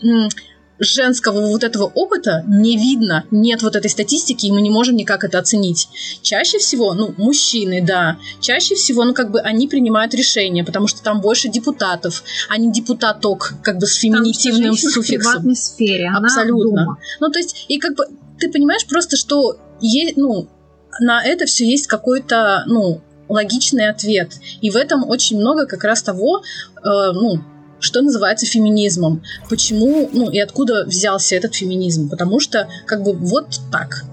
женского 0.84 1.48
вот 1.48 1.64
этого 1.64 1.86
опыта 1.86 2.44
не 2.48 2.78
видно, 2.78 3.26
нет 3.32 3.62
вот 3.62 3.76
этой 3.76 3.90
статистики, 3.90 4.48
и 4.48 4.52
мы 4.52 4.62
не 4.62 4.70
можем 4.70 4.96
никак 4.96 5.24
это 5.24 5.40
оценить. 5.40 5.88
Чаще 6.22 6.58
всего, 6.58 6.94
ну, 6.94 7.14
мужчины, 7.18 7.82
да, 7.82 8.18
чаще 8.40 8.76
всего, 8.76 9.04
ну, 9.04 9.14
как 9.14 9.32
бы 9.32 9.40
они 9.40 9.68
принимают 9.68 10.14
решения, 10.14 10.64
потому 10.64 10.88
что 10.88 11.02
там 11.02 11.22
больше 11.22 11.50
депутатов, 11.50 12.24
а 12.50 12.58
не 12.58 12.72
депутаток, 12.72 13.56
как 13.64 13.78
бы 13.78 13.88
с 13.88 13.96
феминитивным 13.96 14.76
суффиксом. 14.76 15.50
В 15.50 15.56
сфере, 15.56 16.12
Абсолютно. 16.16 16.98
Ну, 17.20 17.30
то 17.32 17.40
есть, 17.40 17.66
и 17.68 17.78
как 17.78 17.96
бы 17.96 18.06
ты 18.40 18.52
понимаешь 18.52 18.86
просто, 18.88 19.18
что 19.18 19.58
есть, 19.80 20.18
ну, 20.18 20.48
на 21.00 21.24
это 21.24 21.46
все 21.46 21.66
есть 21.66 21.88
какой-то, 21.88 22.64
ну, 22.68 23.02
логичный 23.30 23.90
ответ. 23.90 24.34
И 24.62 24.70
в 24.70 24.76
этом 24.76 25.08
очень 25.08 25.38
много 25.38 25.66
как 25.66 25.84
раз 25.84 26.04
того, 26.04 26.40
э, 26.40 26.42
ну, 26.84 27.40
что 27.84 28.02
называется 28.02 28.46
феминизмом. 28.46 29.22
Почему, 29.50 30.10
ну 30.14 30.30
и 30.30 30.40
откуда 30.40 30.86
взялся 30.86 31.36
этот 31.36 31.56
феминизм? 31.56 32.10
Потому 32.10 32.40
что 32.40 32.68
как 32.86 33.04
бы 33.04 33.14
вот 33.14 33.48
так 33.72 34.06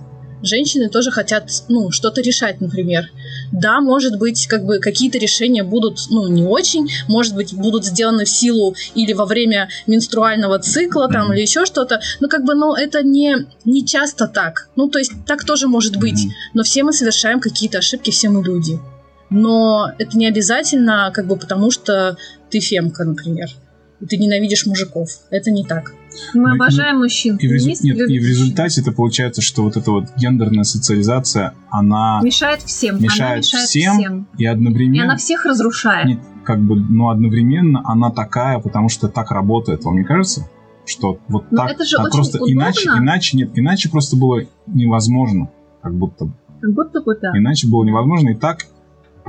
женщины 0.43 0.89
тоже 0.89 1.11
хотят, 1.11 1.51
ну, 1.69 1.91
что-то 1.91 2.21
решать, 2.21 2.61
например. 2.61 3.11
Да, 3.53 3.81
может 3.81 4.19
быть, 4.19 4.47
как 4.47 4.65
бы 4.65 4.79
какие-то 4.79 5.19
решения 5.19 5.63
будут, 5.63 5.99
ну, 6.11 6.29
не 6.29 6.45
очень, 6.45 6.89
может 7.09 7.35
быть, 7.35 7.55
будут 7.55 7.85
сделаны 7.85 8.25
в 8.25 8.29
силу 8.29 8.75
или 8.95 9.13
во 9.13 9.27
время 9.27 9.69
менструального 9.87 10.59
цикла, 10.59 11.09
там, 11.09 11.31
mm-hmm. 11.31 11.35
или 11.35 11.43
еще 11.43 11.67
что-то, 11.67 12.01
но 12.21 12.29
как 12.29 12.45
бы, 12.45 12.55
ну, 12.55 12.75
это 12.75 13.03
не, 13.03 13.47
не 13.65 13.85
часто 13.85 14.29
так. 14.29 14.69
Ну, 14.77 14.89
то 14.89 14.99
есть, 14.99 15.13
так 15.27 15.45
тоже 15.45 15.69
может 15.69 15.97
быть, 15.97 16.25
mm-hmm. 16.27 16.51
но 16.55 16.63
все 16.63 16.85
мы 16.85 16.93
совершаем 16.93 17.41
какие-то 17.41 17.79
ошибки, 17.79 18.11
все 18.11 18.29
мы 18.29 18.43
люди. 18.43 18.79
Но 19.31 19.93
это 19.99 20.19
не 20.19 20.27
обязательно, 20.27 21.13
как 21.15 21.27
бы, 21.27 21.37
потому 21.37 21.71
что 21.71 22.17
ты 22.51 22.61
фемка, 22.61 23.05
например, 23.05 23.49
и 24.01 24.07
ты 24.07 24.17
ненавидишь 24.17 24.67
мужиков. 24.67 25.09
Это 25.31 25.51
не 25.51 25.65
так. 25.65 25.93
Мы 26.35 26.53
обожаем 26.53 26.99
мужчин. 26.99 27.37
И 27.37 27.47
в, 27.47 27.53
резу... 27.53 27.71
Нет, 27.83 27.97
и 28.11 28.19
в 28.19 28.25
результате 28.25 28.81
это 28.81 28.93
получается, 28.93 29.43
что 29.43 29.63
вот 29.63 29.77
эта 29.77 29.91
вот 29.91 30.07
гендерная 30.17 30.65
социализация, 30.65 31.55
она... 31.71 32.21
Мешает 32.23 32.63
всем. 32.63 33.01
Мешает, 33.01 33.21
она 33.21 33.37
мешает 33.37 33.65
всем, 33.67 33.99
всем. 33.99 34.29
И 34.39 34.47
одновременно... 34.47 34.97
И 34.97 35.05
она 35.05 35.17
всех 35.17 35.45
разрушает. 35.45 36.07
Нет, 36.07 36.19
как 36.45 36.61
бы, 36.61 36.77
но 36.77 37.11
одновременно 37.11 37.83
она 37.85 38.11
такая, 38.11 38.59
потому 38.59 38.89
что 38.89 39.09
так 39.09 39.31
работает. 39.31 39.85
Вам 39.85 39.97
не 39.97 40.05
кажется? 40.05 40.49
Что 40.87 41.21
вот 41.29 41.45
но 41.51 41.59
так, 41.59 41.73
это 41.73 41.85
же 41.85 41.97
так 41.97 42.07
очень 42.07 42.17
просто 42.17 42.39
удобно. 42.39 42.53
иначе, 42.53 42.89
иначе, 42.89 43.37
нет, 43.37 43.51
иначе 43.55 43.91
просто 43.91 44.17
было 44.17 44.43
невозможно. 44.67 45.51
Как 45.83 45.95
будто 45.95 46.25
бы. 46.25 46.33
Как 46.61 46.73
будто 46.73 47.01
бы 47.01 47.17
да. 47.21 47.37
Иначе 47.37 47.69
было 47.69 47.85
невозможно, 47.85 48.31
и 48.31 48.35
так, 48.35 48.67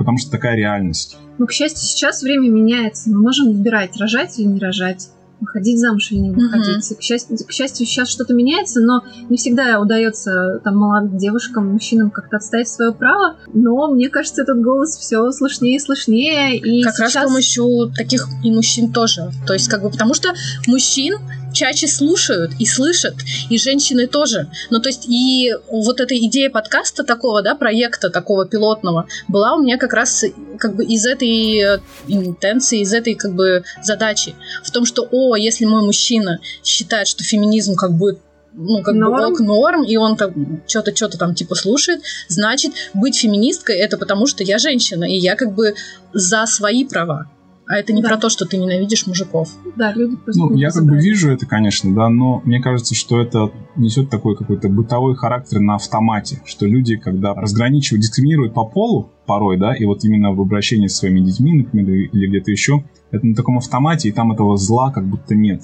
потому 0.02 0.18
что 0.18 0.30
такая 0.30 0.56
реальность. 0.56 1.16
Ну, 1.38 1.46
к 1.46 1.52
счастью, 1.52 1.80
сейчас 1.80 2.22
время 2.22 2.48
меняется. 2.48 3.10
Мы 3.10 3.20
можем 3.20 3.52
выбирать, 3.52 3.96
рожать 3.96 4.38
или 4.38 4.46
не 4.46 4.60
рожать 4.60 5.08
выходить 5.42 5.78
замуж 5.78 6.10
или 6.12 6.20
не 6.20 6.30
выходить. 6.30 6.90
Uh-huh. 6.90 6.96
К, 6.96 7.02
счастью, 7.02 7.36
к 7.36 7.52
счастью, 7.52 7.86
сейчас 7.86 8.08
что-то 8.08 8.32
меняется, 8.32 8.80
но 8.80 9.02
не 9.28 9.36
всегда 9.36 9.80
удается 9.80 10.60
там 10.64 10.76
молодым 10.76 11.18
девушкам, 11.18 11.72
мужчинам 11.72 12.10
как-то 12.10 12.36
отстоять 12.36 12.68
свое 12.68 12.92
право. 12.92 13.36
Но 13.52 13.88
мне 13.92 14.08
кажется, 14.08 14.42
этот 14.42 14.60
голос 14.62 14.96
все 14.96 15.30
слышнее 15.32 15.76
и 15.76 15.80
слышнее. 15.80 16.56
И 16.56 16.82
как 16.82 16.94
сейчас... 16.94 17.14
раз 17.14 17.24
с 17.24 17.26
помощью 17.26 17.92
таких 17.94 18.28
и 18.44 18.50
мужчин 18.50 18.92
тоже. 18.92 19.30
То 19.46 19.52
есть, 19.52 19.68
как 19.68 19.82
бы, 19.82 19.90
потому 19.90 20.14
что 20.14 20.32
мужчин 20.66 21.18
чаще 21.52 21.86
слушают 21.86 22.52
и 22.58 22.66
слышат, 22.66 23.14
и 23.50 23.58
женщины 23.58 24.06
тоже. 24.06 24.48
Ну, 24.70 24.80
то 24.80 24.88
есть, 24.88 25.06
и 25.08 25.52
вот 25.70 26.00
эта 26.00 26.16
идея 26.26 26.50
подкаста 26.50 27.04
такого, 27.04 27.42
да, 27.42 27.54
проекта 27.54 28.10
такого 28.10 28.46
пилотного 28.46 29.06
была 29.28 29.54
у 29.54 29.62
меня 29.62 29.78
как 29.78 29.92
раз 29.92 30.24
как 30.58 30.76
бы 30.76 30.84
из 30.84 31.06
этой 31.06 31.58
э, 31.58 31.78
интенции, 32.08 32.80
из 32.80 32.92
этой 32.92 33.14
как 33.14 33.34
бы 33.34 33.64
задачи. 33.82 34.34
В 34.64 34.70
том, 34.70 34.84
что, 34.84 35.06
о, 35.10 35.31
если 35.36 35.64
мой 35.64 35.82
мужчина 35.82 36.40
считает, 36.64 37.08
что 37.08 37.24
феминизм 37.24 37.74
как 37.74 37.92
бы 37.92 38.18
ну, 38.54 38.82
как 38.82 38.94
норм. 38.94 39.16
бы 39.16 39.26
ок 39.26 39.40
норм, 39.40 39.84
и 39.84 39.96
он 39.96 40.16
там 40.16 40.62
что-то, 40.66 40.94
что-то 40.94 41.18
там 41.18 41.34
типа 41.34 41.54
слушает, 41.54 42.02
значит, 42.28 42.72
быть 42.94 43.16
феминисткой 43.16 43.76
это 43.76 43.96
потому, 43.96 44.26
что 44.26 44.44
я 44.44 44.58
женщина, 44.58 45.04
и 45.04 45.14
я 45.14 45.36
как 45.36 45.54
бы 45.54 45.74
за 46.12 46.46
свои 46.46 46.84
права. 46.84 47.30
А 47.72 47.76
это 47.76 47.94
не 47.94 48.02
да. 48.02 48.10
про 48.10 48.18
то, 48.18 48.28
что 48.28 48.44
ты 48.44 48.58
ненавидишь 48.58 49.06
мужиков. 49.06 49.48
Да, 49.76 49.94
люди 49.94 50.16
просто 50.16 50.38
Ну, 50.38 50.54
я 50.54 50.70
как 50.70 50.84
бы 50.84 50.98
вижу 50.98 51.30
это, 51.30 51.46
конечно, 51.46 51.94
да, 51.94 52.10
но 52.10 52.42
мне 52.44 52.60
кажется, 52.60 52.94
что 52.94 53.18
это 53.18 53.50
несет 53.76 54.10
такой 54.10 54.36
какой-то 54.36 54.68
бытовой 54.68 55.16
характер 55.16 55.58
на 55.60 55.76
автомате, 55.76 56.42
что 56.44 56.66
люди, 56.66 56.96
когда 56.96 57.32
разграничивают, 57.32 58.02
дискриминируют 58.02 58.52
по 58.52 58.66
полу 58.66 59.08
порой, 59.24 59.56
да, 59.56 59.74
и 59.74 59.86
вот 59.86 60.04
именно 60.04 60.34
в 60.34 60.40
обращении 60.42 60.86
с 60.86 60.96
своими 60.96 61.20
детьми, 61.20 61.54
например, 61.54 62.10
или 62.12 62.26
где-то 62.26 62.50
еще, 62.50 62.84
это 63.10 63.26
на 63.26 63.34
таком 63.34 63.56
автомате, 63.56 64.10
и 64.10 64.12
там 64.12 64.32
этого 64.32 64.58
зла 64.58 64.92
как 64.92 65.06
будто 65.06 65.34
нет. 65.34 65.62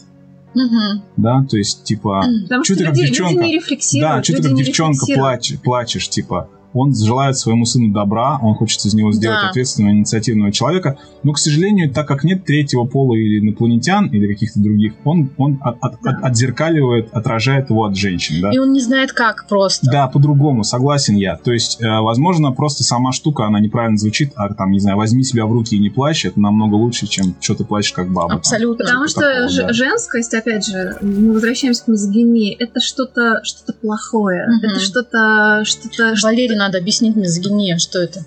Угу. 0.55 1.03
Да, 1.19 1.45
то 1.45 1.59
есть, 1.59 1.85
типа, 1.85 2.25
Потому 2.45 2.65
что, 2.65 2.73
что 2.73 2.85
ты 2.85 2.89
люди, 2.89 3.01
как 3.01 3.09
девчонка, 3.11 3.35
люди 3.35 3.45
не 3.45 3.55
рефлексируют, 3.57 4.17
да, 4.17 4.23
что 4.23 4.33
ты 4.37 4.43
как 4.45 4.55
девчонка 4.55 5.07
плачешь, 5.15 5.61
плачешь, 5.61 6.09
типа, 6.09 6.49
он 6.73 6.95
желает 6.95 7.37
своему 7.37 7.65
сыну 7.65 7.93
добра, 7.93 8.39
он 8.43 8.55
хочет 8.55 8.85
из 8.85 8.95
него 8.95 9.13
сделать 9.13 9.41
да. 9.43 9.49
ответственного, 9.49 9.93
инициативного 9.93 10.53
человека, 10.53 10.99
но, 11.23 11.33
к 11.33 11.39
сожалению, 11.39 11.91
так 11.91 12.07
как 12.07 12.25
нет 12.25 12.45
третьего 12.45 12.85
пола 12.85 13.15
или 13.15 13.41
инопланетян, 13.41 14.07
или 14.07 14.27
каких-то 14.27 14.61
других, 14.61 14.95
он, 15.05 15.31
он 15.37 15.59
от, 15.63 15.77
от, 15.81 16.01
да. 16.03 16.11
от, 16.11 16.25
отзеркаливает, 16.25 17.13
отражает 17.13 17.71
его 17.71 17.85
от 17.85 17.97
женщин, 17.97 18.41
да. 18.41 18.51
И 18.53 18.59
он 18.59 18.73
не 18.73 18.81
знает 18.81 19.13
как 19.13 19.47
просто. 19.49 19.91
Да, 19.91 20.07
по-другому, 20.09 20.65
согласен 20.65 21.17
я. 21.17 21.37
То 21.37 21.53
есть, 21.53 21.81
э, 21.81 22.01
возможно, 22.01 22.53
просто 22.53 22.85
сама 22.85 23.13
штука, 23.13 23.47
она 23.47 23.61
неправильно 23.61 23.97
звучит, 23.97 24.33
а 24.37 24.53
там, 24.53 24.71
не 24.73 24.81
знаю, 24.81 24.97
возьми 24.97 25.23
себя 25.23 25.47
в 25.47 25.53
руки 25.53 25.77
и 25.77 25.79
не 25.79 25.91
плачь, 25.91 26.25
это 26.25 26.39
намного 26.39 26.75
лучше, 26.75 27.07
чем 27.07 27.35
что 27.41 27.55
ты 27.55 27.65
плачешь 27.65 27.93
как 27.93 28.13
баба. 28.13 28.35
Абсолютно. 28.35 28.85
Там, 28.85 29.03
Потому 29.03 29.09
что 29.09 29.21
такого, 29.21 29.69
да. 29.69 29.73
женскость, 29.73 30.35
опять 30.35 30.67
же, 30.67 30.97
мы 31.01 31.33
возвращаемся 31.33 31.85
к 31.85 31.89
мизогинии, 31.89 32.55
это 32.55 32.81
что-то 32.81 33.41
что 33.43 33.73
плохое, 33.73 34.47
угу. 34.47 34.67
это 34.67 34.81
что-то... 34.81 35.63
что-то 35.65 36.15
Валерий, 36.23 36.57
надо 36.59 36.79
объяснить 36.79 37.17
мизогиния, 37.17 37.79
что 37.79 38.01
это. 38.01 38.21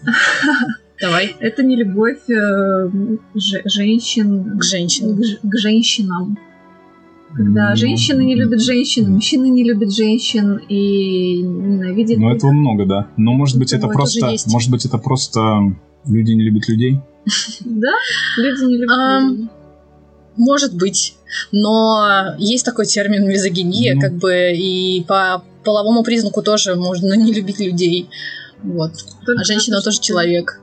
Давай. 1.02 1.36
Это 1.40 1.64
не 1.64 1.76
любовь 1.76 2.30
э, 2.30 2.90
женщин 3.66 4.58
к 4.58 4.64
женщинам. 4.64 5.18
К, 5.18 5.50
к 5.50 5.58
женщинам. 5.58 6.38
Когда 7.34 7.76
женщины 7.76 8.24
не 8.24 8.36
любят 8.36 8.62
женщин, 8.62 9.12
мужчины 9.12 9.50
не 9.50 9.64
любят 9.64 9.94
женщин 9.94 10.60
и 10.68 11.42
ненавидят. 11.42 12.18
Ну, 12.18 12.30
этого 12.30 12.52
много, 12.52 12.86
да. 12.86 13.08
Но 13.18 13.34
может 13.34 13.58
быть 13.58 13.74
это 13.74 13.88
просто. 13.88 14.36
Может 14.48 14.70
быть 14.70 14.86
это 14.86 14.98
просто 14.98 15.76
люди 16.06 16.32
не 16.32 16.44
любят 16.44 16.68
людей? 16.68 17.00
Да, 17.64 17.94
люди 18.38 18.64
не 18.66 18.78
любят 18.78 19.30
людей. 19.30 19.50
Может 20.38 20.76
быть. 20.76 21.16
Но 21.52 22.36
есть 22.38 22.66
такой 22.66 22.86
термин 22.86 23.28
мизогиния, 23.28 23.96
ну. 23.96 24.02
как 24.02 24.14
бы, 24.16 24.52
и 24.54 25.04
по 25.08 25.44
половому 25.64 26.04
признаку 26.04 26.42
тоже 26.42 26.76
можно 26.76 27.14
не 27.18 27.34
любить 27.34 27.60
людей. 27.60 28.10
Вот. 28.64 28.94
Только 29.26 29.42
а 29.42 29.46
женщина 29.46 29.82
тоже 29.82 30.00
человек. 30.00 30.62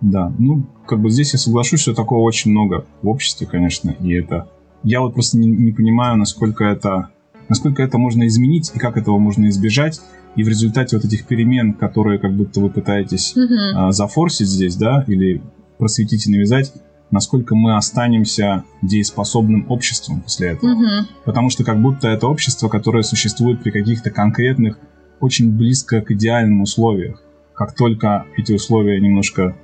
Да, 0.00 0.32
ну, 0.38 0.66
как 0.86 1.00
бы 1.00 1.10
здесь 1.10 1.32
я 1.32 1.38
соглашусь, 1.38 1.80
что 1.80 1.94
такого 1.94 2.20
очень 2.20 2.50
много 2.50 2.86
в 3.02 3.08
обществе, 3.08 3.46
конечно, 3.46 3.90
и 4.00 4.12
это... 4.14 4.48
Я 4.84 5.00
вот 5.00 5.14
просто 5.14 5.38
не, 5.38 5.48
не 5.48 5.72
понимаю, 5.72 6.16
насколько 6.16 6.64
это, 6.64 7.08
насколько 7.48 7.82
это 7.82 7.98
можно 7.98 8.28
изменить 8.28 8.70
и 8.74 8.78
как 8.78 8.96
этого 8.96 9.18
можно 9.18 9.48
избежать. 9.48 10.00
И 10.36 10.44
в 10.44 10.48
результате 10.48 10.96
вот 10.96 11.04
этих 11.04 11.26
перемен, 11.26 11.74
которые 11.74 12.20
как 12.20 12.36
будто 12.36 12.60
вы 12.60 12.70
пытаетесь 12.70 13.34
mm-hmm. 13.36 13.72
а, 13.74 13.92
зафорсить 13.92 14.46
здесь, 14.46 14.76
да, 14.76 15.04
или 15.08 15.42
просветить 15.78 16.28
и 16.28 16.30
навязать, 16.30 16.72
насколько 17.10 17.54
мы 17.54 17.76
останемся 17.76 18.64
дееспособным 18.82 19.66
обществом 19.70 20.20
после 20.20 20.50
этого. 20.50 20.70
Mm-hmm. 20.70 21.06
Потому 21.24 21.50
что 21.50 21.64
как 21.64 21.80
будто 21.80 22.08
это 22.08 22.26
общество, 22.26 22.68
которое 22.68 23.02
существует 23.02 23.62
при 23.62 23.70
каких-то 23.70 24.10
конкретных 24.10 24.78
очень 25.20 25.50
близко 25.50 26.00
к 26.00 26.10
идеальным 26.10 26.62
условиях. 26.62 27.22
Как 27.54 27.74
только 27.74 28.26
эти 28.36 28.52
условия 28.52 29.00
немножко... 29.00 29.56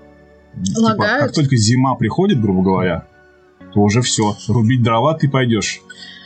Типа, 0.62 0.96
как 0.96 1.32
только 1.32 1.56
зима 1.56 1.94
приходит, 1.96 2.40
грубо 2.40 2.62
говоря, 2.62 3.06
то 3.72 3.80
уже 3.80 4.02
все. 4.02 4.36
Рубить 4.48 4.82
дрова 4.82 5.14
ты 5.14 5.28
пойдешь. 5.28 5.80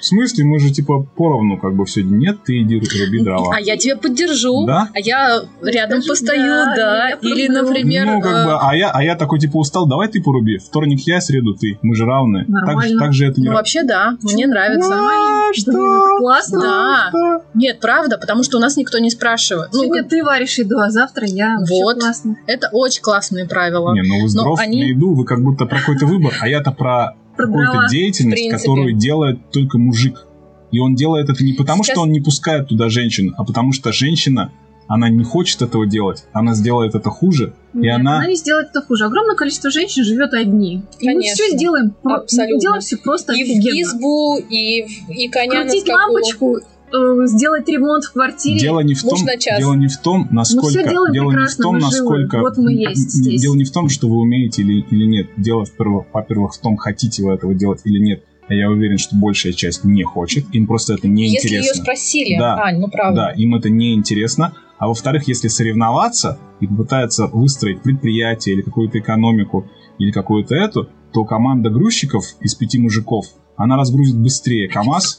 В 0.09 0.11
смысле, 0.11 0.44
мы 0.47 0.59
же 0.59 0.71
типа 0.71 1.03
поровну 1.03 1.59
как 1.59 1.77
бы 1.77 1.85
все. 1.85 2.03
Нет, 2.03 2.38
ты 2.42 2.62
иди 2.62 2.77
руби 2.77 3.23
дрова. 3.23 3.55
А 3.55 3.61
я 3.61 3.77
тебя 3.77 3.94
поддержу. 3.94 4.64
Да? 4.64 4.88
А 4.94 5.01
я 5.01 5.42
рядом 5.61 6.01
Скажи, 6.01 6.09
постою, 6.09 6.47
да. 6.47 6.75
да. 6.75 7.11
Или, 7.21 7.47
например... 7.49 8.07
Ну, 8.07 8.23
как 8.23 8.47
бы, 8.47 8.59
а 8.59 8.75
я, 8.75 8.90
а 8.90 9.03
я 9.05 9.16
такой 9.16 9.38
типа 9.38 9.59
устал, 9.59 9.87
давай 9.87 10.09
ты 10.09 10.23
поруби. 10.23 10.57
Вторник 10.57 11.01
я, 11.01 11.21
среду 11.21 11.53
ты. 11.53 11.79
Мы 11.83 11.94
же 11.94 12.07
равны. 12.07 12.47
Нормально. 12.49 12.99
Так, 12.99 13.09
так 13.09 13.12
же 13.12 13.27
это 13.27 13.38
не... 13.38 13.49
Ну, 13.49 13.53
вообще, 13.53 13.83
да. 13.83 14.16
Мне 14.23 14.47
нравится. 14.47 14.94
А, 14.94 15.53
что? 15.53 16.16
Классно. 16.21 16.61
Да. 16.62 17.07
Что? 17.11 17.44
Нет, 17.53 17.79
правда, 17.81 18.16
потому 18.16 18.44
что 18.44 18.57
у 18.57 18.61
нас 18.62 18.79
никто 18.79 18.99
не 19.01 19.11
спрашивает. 19.11 19.75
Ну, 19.75 19.83
Сегодня 19.83 20.05
ты 20.05 20.25
варишь 20.25 20.57
еду, 20.57 20.79
а 20.79 20.88
завтра 20.88 21.27
я. 21.27 21.59
Вот. 21.68 22.01
классно. 22.01 22.38
Это 22.47 22.71
очень 22.73 23.03
классные 23.03 23.47
правила. 23.47 23.92
Не, 23.92 24.09
ну 24.09 24.23
вы 24.23 24.29
здоров 24.31 24.59
они... 24.59 24.81
на 24.81 24.87
еду, 24.87 25.12
вы 25.12 25.27
как 25.27 25.42
будто 25.42 25.66
про 25.66 25.81
какой-то 25.81 26.07
выбор, 26.07 26.33
а 26.40 26.49
я-то 26.49 26.73
про 26.73 27.14
какую-то 27.46 27.87
деятельность, 27.90 28.51
которую 28.51 28.92
делает 28.94 29.51
только 29.51 29.79
мужик. 29.79 30.27
И 30.70 30.81
он 30.81 30.94
делает 30.94 31.31
это 31.31 31.42
не 31.42 31.55
потому, 31.55 31.83
Сейчас... 31.83 31.94
что 31.94 32.03
он 32.03 32.12
не 32.12 32.20
пускает 32.20 32.68
туда 32.68 32.90
женщину, 32.90 33.33
а 33.38 33.44
потому 33.44 33.72
что 33.72 33.90
женщина, 33.90 34.53
она 34.87 35.09
не 35.09 35.24
хочет 35.24 35.62
этого 35.62 35.87
делать, 35.87 36.24
она 36.33 36.55
сделает 36.55 36.94
это 36.94 37.09
хуже, 37.09 37.55
Нет, 37.72 37.85
и 37.85 37.88
она... 37.88 38.16
она 38.16 38.27
не 38.27 38.37
сделает 38.37 38.68
это 38.70 38.83
хуже. 38.83 39.07
Огромное 39.07 39.35
количество 39.35 39.70
женщин 39.70 40.05
живет 40.05 40.35
одни. 40.35 40.83
Конечно. 40.98 41.11
И 41.11 41.14
мы 41.14 41.22
все 41.35 41.57
сделаем, 41.57 41.94
Абсолютно. 42.05 42.55
Мы 42.55 42.61
делаем 42.61 42.81
все 42.83 42.96
просто 42.98 43.33
И 43.33 43.42
офигенно. 43.42 43.77
в 43.77 43.81
избу, 43.83 44.38
и, 44.38 44.87
и 45.09 45.29
коня 45.29 45.62
Крутить 45.62 45.87
на 45.87 45.94
скаку. 45.94 46.12
лампочку, 46.12 46.61
э, 46.92 47.27
сделать 47.27 47.68
ремонт 47.68 48.05
в 48.05 48.12
квартире. 48.12 48.59
Дело 48.59 48.81
не 48.81 48.94
в 48.94 49.03
том, 49.03 49.18
дело 49.59 49.74
не 49.74 49.88
в 49.88 49.96
том, 49.98 50.29
насколько, 50.31 50.68
мы 50.68 51.12
дело 51.12 51.29
прекрасно, 51.31 51.40
не 51.40 51.46
в 51.46 51.57
том, 51.62 51.74
мы 51.74 51.81
насколько, 51.81 52.37
живы. 52.38 52.48
вот 52.48 52.57
мы 52.59 52.72
есть 52.72 53.11
здесь. 53.11 53.40
дело 53.42 53.55
не 53.55 53.64
в 53.64 53.70
том, 53.72 53.88
что 53.88 54.09
вы 54.09 54.16
умеете 54.18 54.62
или, 54.62 54.81
или 54.90 55.05
нет. 55.05 55.29
Дело, 55.37 55.64
во-первых, 56.12 56.55
в 56.55 56.59
том, 56.61 56.77
хотите 56.77 57.22
вы 57.22 57.33
этого 57.33 57.55
делать 57.55 57.81
или 57.85 57.98
нет. 57.98 58.22
а 58.48 58.55
я 58.55 58.70
уверен, 58.70 58.96
что 58.98 59.14
большая 59.16 59.53
часть 59.53 59.85
не 59.85 60.03
хочет, 60.05 60.44
им 60.53 60.66
просто 60.66 60.94
это 60.94 61.07
не 61.07 61.24
Если 61.24 61.48
интересно. 61.48 61.66
ее 61.66 61.74
спросили, 61.74 62.38
Да, 62.38 62.57
Ань, 62.62 62.79
ну 62.81 62.88
правда. 62.88 63.27
Да, 63.27 63.31
им 63.33 63.55
это 63.55 63.68
не 63.68 63.94
интересно. 63.94 64.55
А 64.79 64.87
во-вторых, 64.88 65.27
если 65.29 65.48
соревноваться 65.48 66.38
и 66.61 66.66
попытаться 66.66 67.27
выстроить 67.27 67.83
предприятие 67.83 68.55
или 68.55 68.62
какую-то 68.62 69.01
экономику 69.01 69.68
или 69.98 70.12
какую-то 70.12 70.55
эту, 70.55 70.88
то 71.12 71.25
команда 71.25 71.71
грузчиков 71.71 72.25
из 72.40 72.55
пяти 72.55 72.79
мужиков, 72.79 73.27
она 73.57 73.77
разгрузит 73.77 74.16
быстрее 74.16 74.68
КАМАЗ. 74.68 75.18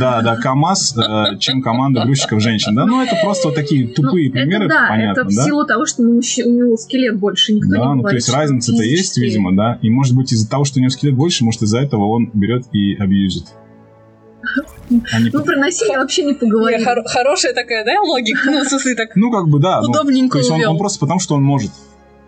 Да, 0.00 0.20
да, 0.22 0.36
КАМАЗ, 0.36 0.96
э, 0.96 1.38
чем 1.38 1.62
команда 1.62 2.04
грузчиков 2.04 2.40
женщин. 2.42 2.74
Да, 2.74 2.86
ну 2.86 3.00
это 3.02 3.14
просто 3.22 3.48
вот 3.48 3.54
такие 3.54 3.86
тупые 3.88 4.28
Ну, 4.28 4.32
примеры, 4.32 4.64
это 4.64 4.74
да, 4.74 4.86
понятно, 4.88 5.20
это 5.20 5.30
в 5.30 5.34
да? 5.36 5.44
силу 5.44 5.64
того, 5.66 5.86
что 5.86 6.02
у, 6.02 6.18
мужч- 6.18 6.42
у 6.42 6.50
него 6.50 6.76
скелет 6.76 7.18
больше. 7.18 7.52
Никто 7.52 7.68
не 7.68 7.72
Да, 7.76 7.94
ну 7.94 8.02
то 8.02 8.14
есть 8.14 8.28
разница-то 8.32 8.82
есть, 8.82 9.16
видимо, 9.18 9.54
да. 9.54 9.78
И 9.82 9.90
может 9.90 10.16
быть 10.16 10.32
из-за 10.32 10.48
того, 10.48 10.64
что 10.64 10.78
у 10.78 10.82
него 10.82 10.90
скелет 10.90 11.14
больше, 11.14 11.44
может 11.44 11.62
из-за 11.62 11.78
этого 11.78 12.06
он 12.06 12.30
берет 12.34 12.64
и 12.72 12.94
абьюзит. 12.94 13.44
Они 15.12 15.30
Ну, 15.32 15.44
про 15.44 15.56
насилие 15.56 15.98
вообще 15.98 16.24
не 16.24 16.32
поговорим. 16.32 16.80
хоро- 16.80 17.04
хорошая 17.06 17.52
такая, 17.54 17.84
да, 17.84 18.00
логика? 18.00 18.40
Ну, 18.46 18.60
в 18.64 18.68
смысле, 18.68 18.94
так 18.96 19.14
Ну, 19.14 19.30
как 19.30 19.48
бы, 19.48 19.60
да. 19.60 19.80
ну, 19.82 19.90
удобненько 19.90 20.32
то 20.32 20.38
есть 20.38 20.50
он, 20.50 20.64
он 20.66 20.78
просто 20.78 20.98
потому, 20.98 21.20
что 21.20 21.34
он 21.36 21.44
может. 21.44 21.70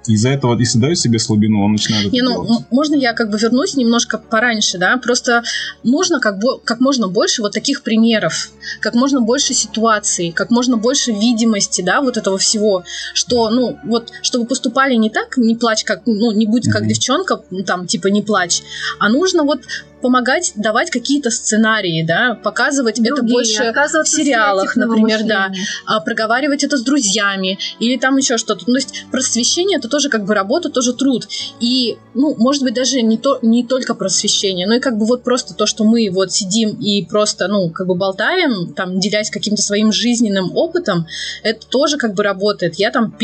Из-за 0.06 0.30
этого, 0.30 0.58
если 0.58 0.78
дает 0.78 0.98
себе 0.98 1.18
слабину, 1.18 1.62
он 1.64 1.72
начинает 1.72 2.12
Не, 2.12 2.22
ну, 2.22 2.44
делать. 2.44 2.64
можно 2.70 2.94
я 2.96 3.12
как 3.12 3.30
бы 3.30 3.38
вернусь 3.38 3.74
немножко 3.76 4.18
пораньше, 4.18 4.78
да? 4.78 4.96
Просто 4.96 5.42
нужно 5.84 6.18
как, 6.20 6.38
бо- 6.38 6.58
как 6.58 6.80
можно 6.80 7.08
больше 7.08 7.42
вот 7.42 7.52
таких 7.52 7.82
примеров, 7.82 8.50
как 8.80 8.94
можно 8.94 9.20
больше 9.20 9.54
ситуаций, 9.54 10.32
как 10.32 10.50
можно 10.50 10.76
больше 10.76 11.12
видимости, 11.12 11.82
да, 11.82 12.00
вот 12.00 12.16
этого 12.16 12.36
всего, 12.38 12.84
что, 13.14 13.50
ну, 13.50 13.78
вот, 13.84 14.10
чтобы 14.22 14.46
поступали 14.46 14.94
не 14.94 15.10
так, 15.10 15.36
не 15.36 15.54
плачь, 15.54 15.84
как, 15.84 16.02
ну, 16.06 16.32
не 16.32 16.46
будь 16.46 16.68
как 16.68 16.80
Мгм. 16.82 16.88
девчонка, 16.88 17.40
там, 17.66 17.86
типа, 17.86 18.08
не 18.08 18.22
плачь, 18.22 18.62
а 18.98 19.08
нужно 19.08 19.44
вот 19.44 19.60
помогать 20.02 20.52
давать 20.56 20.90
какие-то 20.90 21.30
сценарии, 21.30 22.04
да, 22.06 22.34
показывать 22.34 22.98
это 22.98 23.16
Другие, 23.16 23.32
больше 23.32 23.72
в 24.02 24.08
сериалах, 24.08 24.76
например, 24.76 25.24
да, 25.24 25.50
а, 25.86 26.00
проговаривать 26.00 26.64
это 26.64 26.76
с 26.76 26.82
друзьями 26.82 27.58
или 27.78 27.96
там 27.96 28.16
еще 28.16 28.36
что-то. 28.36 28.64
Ну, 28.66 28.74
то 28.74 28.80
есть 28.80 29.06
просвещение 29.10 29.78
это 29.78 29.88
тоже 29.88 30.08
как 30.08 30.24
бы 30.24 30.34
работа, 30.34 30.68
тоже 30.68 30.92
труд. 30.92 31.26
И, 31.60 31.96
ну, 32.14 32.34
может 32.36 32.62
быть, 32.62 32.74
даже 32.74 33.00
не, 33.00 33.16
то, 33.16 33.38
не 33.42 33.64
только 33.64 33.94
просвещение, 33.94 34.66
но 34.66 34.74
и 34.74 34.80
как 34.80 34.98
бы 34.98 35.06
вот 35.06 35.22
просто 35.22 35.54
то, 35.54 35.66
что 35.66 35.84
мы 35.84 36.10
вот 36.12 36.32
сидим 36.32 36.70
и 36.70 37.04
просто, 37.06 37.48
ну, 37.48 37.70
как 37.70 37.86
бы 37.86 37.94
болтаем, 37.94 38.74
там, 38.74 39.00
делясь 39.00 39.30
каким-то 39.30 39.62
своим 39.62 39.92
жизненным 39.92 40.56
опытом, 40.56 41.06
это 41.42 41.66
тоже 41.66 41.96
как 41.96 42.14
бы 42.14 42.22
работает. 42.22 42.74
Я 42.74 42.90
там 42.90 43.14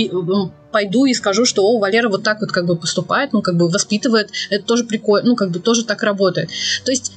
пойду 0.70 1.04
и 1.06 1.14
скажу, 1.14 1.44
что, 1.44 1.64
о, 1.64 1.78
Валера 1.78 2.08
вот 2.08 2.22
так 2.22 2.40
вот 2.40 2.52
как 2.52 2.66
бы 2.66 2.76
поступает, 2.76 3.32
ну, 3.32 3.42
как 3.42 3.56
бы 3.56 3.68
воспитывает, 3.68 4.30
это 4.50 4.64
тоже 4.64 4.84
прикольно, 4.84 5.28
ну, 5.28 5.36
как 5.36 5.50
бы 5.50 5.58
тоже 5.60 5.84
так 5.84 6.02
работает. 6.02 6.50
То 6.84 6.90
есть 6.90 7.12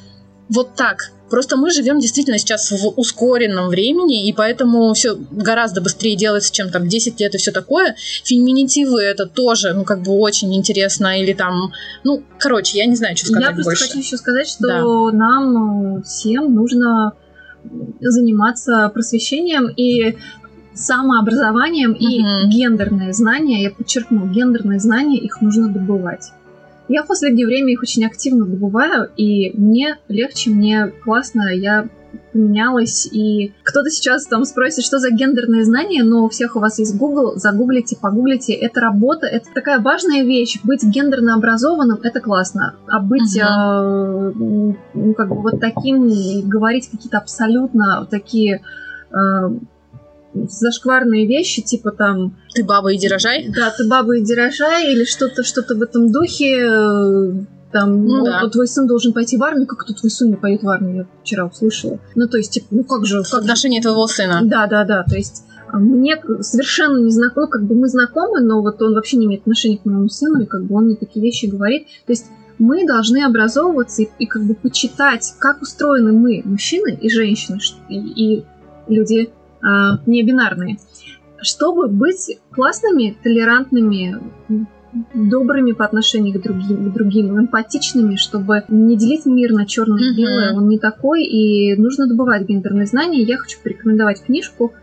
вот 0.50 0.76
так. 0.76 1.12
Просто 1.30 1.56
мы 1.56 1.72
живем 1.72 2.00
действительно 2.00 2.38
сейчас 2.38 2.72
в 2.72 2.88
ускоренном 2.98 3.70
времени, 3.70 4.28
и 4.28 4.34
поэтому 4.34 4.94
все 4.94 5.16
гораздо 5.32 5.80
быстрее 5.80 6.18
делается, 6.18 6.52
чем 6.52 6.70
там 6.70 6.90
10 6.90 7.18
лет 7.22 7.34
и 7.34 7.38
все 7.38 7.52
такое. 7.54 7.96
Феминитивы 8.26 9.02
это 9.02 9.28
тоже, 9.28 9.74
ну, 9.74 9.86
как 9.86 10.02
бы 10.02 10.12
очень 10.12 10.54
интересно, 10.54 11.22
или 11.22 11.32
там, 11.32 11.72
ну, 12.04 12.22
короче, 12.38 12.78
я 12.80 12.86
не 12.86 12.98
знаю, 12.98 13.16
что 13.16 13.28
сказать 13.28 13.44
Я 13.44 13.52
просто 13.54 13.70
больше. 13.70 13.86
хочу 13.86 14.00
еще 14.00 14.18
сказать, 14.18 14.48
что 14.50 15.12
нам 15.12 16.00
э, 16.00 16.04
всем 16.04 16.54
нужно 16.54 17.14
заниматься 18.02 18.90
просвещением 18.94 19.70
и 19.70 20.18
самообразованием 20.74 21.94
и 21.94 22.22
Мгм. 22.22 22.50
гендерные 22.50 23.14
знания, 23.14 23.64
я 23.64 23.72
подчеркну, 23.72 24.28
гендерные 24.28 24.80
знания, 24.80 25.18
их 25.18 25.42
нужно 25.42 25.70
добывать. 25.70 26.32
Я 26.88 27.04
в 27.04 27.08
последнее 27.08 27.46
время 27.48 27.72
их 27.72 27.82
очень 27.82 28.06
активно 28.06 28.46
добываю, 28.46 29.10
и 29.16 29.52
мне 29.58 29.98
легче, 30.10 30.50
мне 30.50 30.88
классно, 30.88 31.50
я 31.54 31.88
поменялась, 32.34 33.08
и 33.12 33.54
кто-то 33.64 33.90
сейчас 33.90 34.26
там 34.26 34.44
спросит, 34.44 34.84
что 34.84 35.00
за 35.00 35.12
гендерные 35.12 35.64
знания, 35.64 36.04
но 36.04 36.26
у 36.26 36.30
всех 36.30 36.56
у 36.56 36.60
вас 36.60 36.80
есть 36.80 36.98
Google, 36.98 37.34
загуглите, 37.36 37.98
погуглите, 38.00 38.54
это 38.54 38.82
работа, 38.82 39.28
это 39.28 39.46
такая 39.54 39.80
важная 39.80 40.24
вещь, 40.24 40.60
быть 40.64 40.84
гендерно 40.84 41.36
образованным, 41.36 42.00
это 42.04 42.20
классно, 42.20 42.76
а 42.88 43.00
быть, 43.00 43.38
Мгм. 43.38 43.46
э, 43.48 44.76
ну, 44.94 45.14
как 45.14 45.30
бы 45.30 45.42
вот 45.42 45.60
таким, 45.60 46.10
говорить 46.50 46.90
какие-то 46.90 47.18
абсолютно 47.20 48.06
такие 48.10 48.62
э, 49.12 49.50
зашкварные 50.34 51.28
вещи, 51.28 51.62
типа 51.62 51.92
там 51.92 52.38
Ты 52.54 52.64
баба, 52.64 52.94
иди 52.96 53.08
рожай. 53.08 53.50
да, 53.56 53.70
ты 53.76 53.88
баба 53.88 54.20
иди 54.20 54.34
рожай, 54.34 54.94
или 54.94 55.04
что-то 55.06 55.44
что 55.44 55.62
в 55.62 55.82
этом 55.82 56.12
духе. 56.12 56.68
э, 56.68 57.32
Там, 57.72 58.06
Ну 58.06 58.24
«О, 58.24 58.26
да. 58.26 58.50
твой 58.50 58.68
сын 58.68 58.86
должен 58.86 59.14
пойти 59.14 59.38
в 59.38 59.44
армию, 59.44 59.66
как 59.66 59.84
это 59.84 59.94
твой 59.94 60.10
сын 60.12 60.30
не 60.30 60.36
поедет 60.36 60.64
в 60.64 60.70
армию, 60.70 60.96
я 60.96 61.06
вчера 61.24 61.46
услышала. 61.46 62.00
Ну, 62.16 62.28
то 62.28 62.38
есть, 62.38 62.52
типа, 62.52 62.68
ну 62.72 62.84
как 62.84 63.06
же, 63.06 63.20
как 63.24 63.28
же? 63.28 63.38
отношении 63.38 63.80
твоего 63.80 64.08
сына. 64.08 64.42
Да, 64.44 64.68
да, 64.68 64.84
да, 64.84 65.04
то 65.04 65.16
есть 65.16 65.44
а, 65.70 65.80
мне 65.80 66.22
совершенно 66.42 66.98
не 66.98 67.12
знакомо, 67.12 67.48
как 67.48 67.64
бы 67.64 67.76
мы 67.76 67.88
знакомы, 67.88 68.42
но 68.42 68.62
вот 68.62 68.82
он 68.82 68.94
вообще 68.94 69.16
не 69.16 69.26
имеет 69.26 69.42
отношения 69.44 69.78
к 69.78 69.86
моему 69.86 70.10
сыну, 70.10 70.42
и 70.42 70.46
как 70.46 70.66
бы 70.66 70.76
он 70.76 70.86
мне 70.88 70.96
такие 70.98 71.24
вещи 71.24 71.46
говорит. 71.46 71.88
То 72.06 72.12
есть 72.12 72.26
мы 72.60 72.86
должны 72.86 73.24
образовываться 73.24 74.02
и, 74.02 74.10
и 74.20 74.26
как 74.26 74.44
бы 74.44 74.54
почитать, 74.54 75.34
как 75.40 75.62
устроены 75.62 76.12
мы, 76.12 76.42
мужчины 76.44 76.94
и 77.02 77.10
женщины, 77.10 77.60
и, 77.88 77.96
и 77.96 78.46
люди 78.90 79.30
не 80.06 80.24
бинарные, 80.24 80.78
чтобы 81.42 81.88
быть 81.88 82.40
классными, 82.52 83.18
толерантными, 83.24 84.20
добрыми 85.14 85.72
по 85.72 85.86
отношению 85.86 86.38
к 86.40 86.44
другим, 86.44 86.90
к 86.90 86.94
другим, 86.94 87.40
эмпатичными, 87.40 88.16
чтобы 88.16 88.64
не 88.68 88.98
делить 88.98 89.26
мир 89.26 89.54
на 89.54 89.66
черное 89.66 90.12
и 90.12 90.16
белое. 90.16 90.54
Он 90.54 90.68
не 90.68 90.80
такой, 90.80 91.24
и 91.24 91.76
нужно 91.76 92.08
добывать 92.08 92.48
гендерные 92.48 92.86
знания. 92.86 93.22
Я 93.22 93.38
хочу 93.38 93.58
порекомендовать 93.64 94.24
книжку 94.24 94.74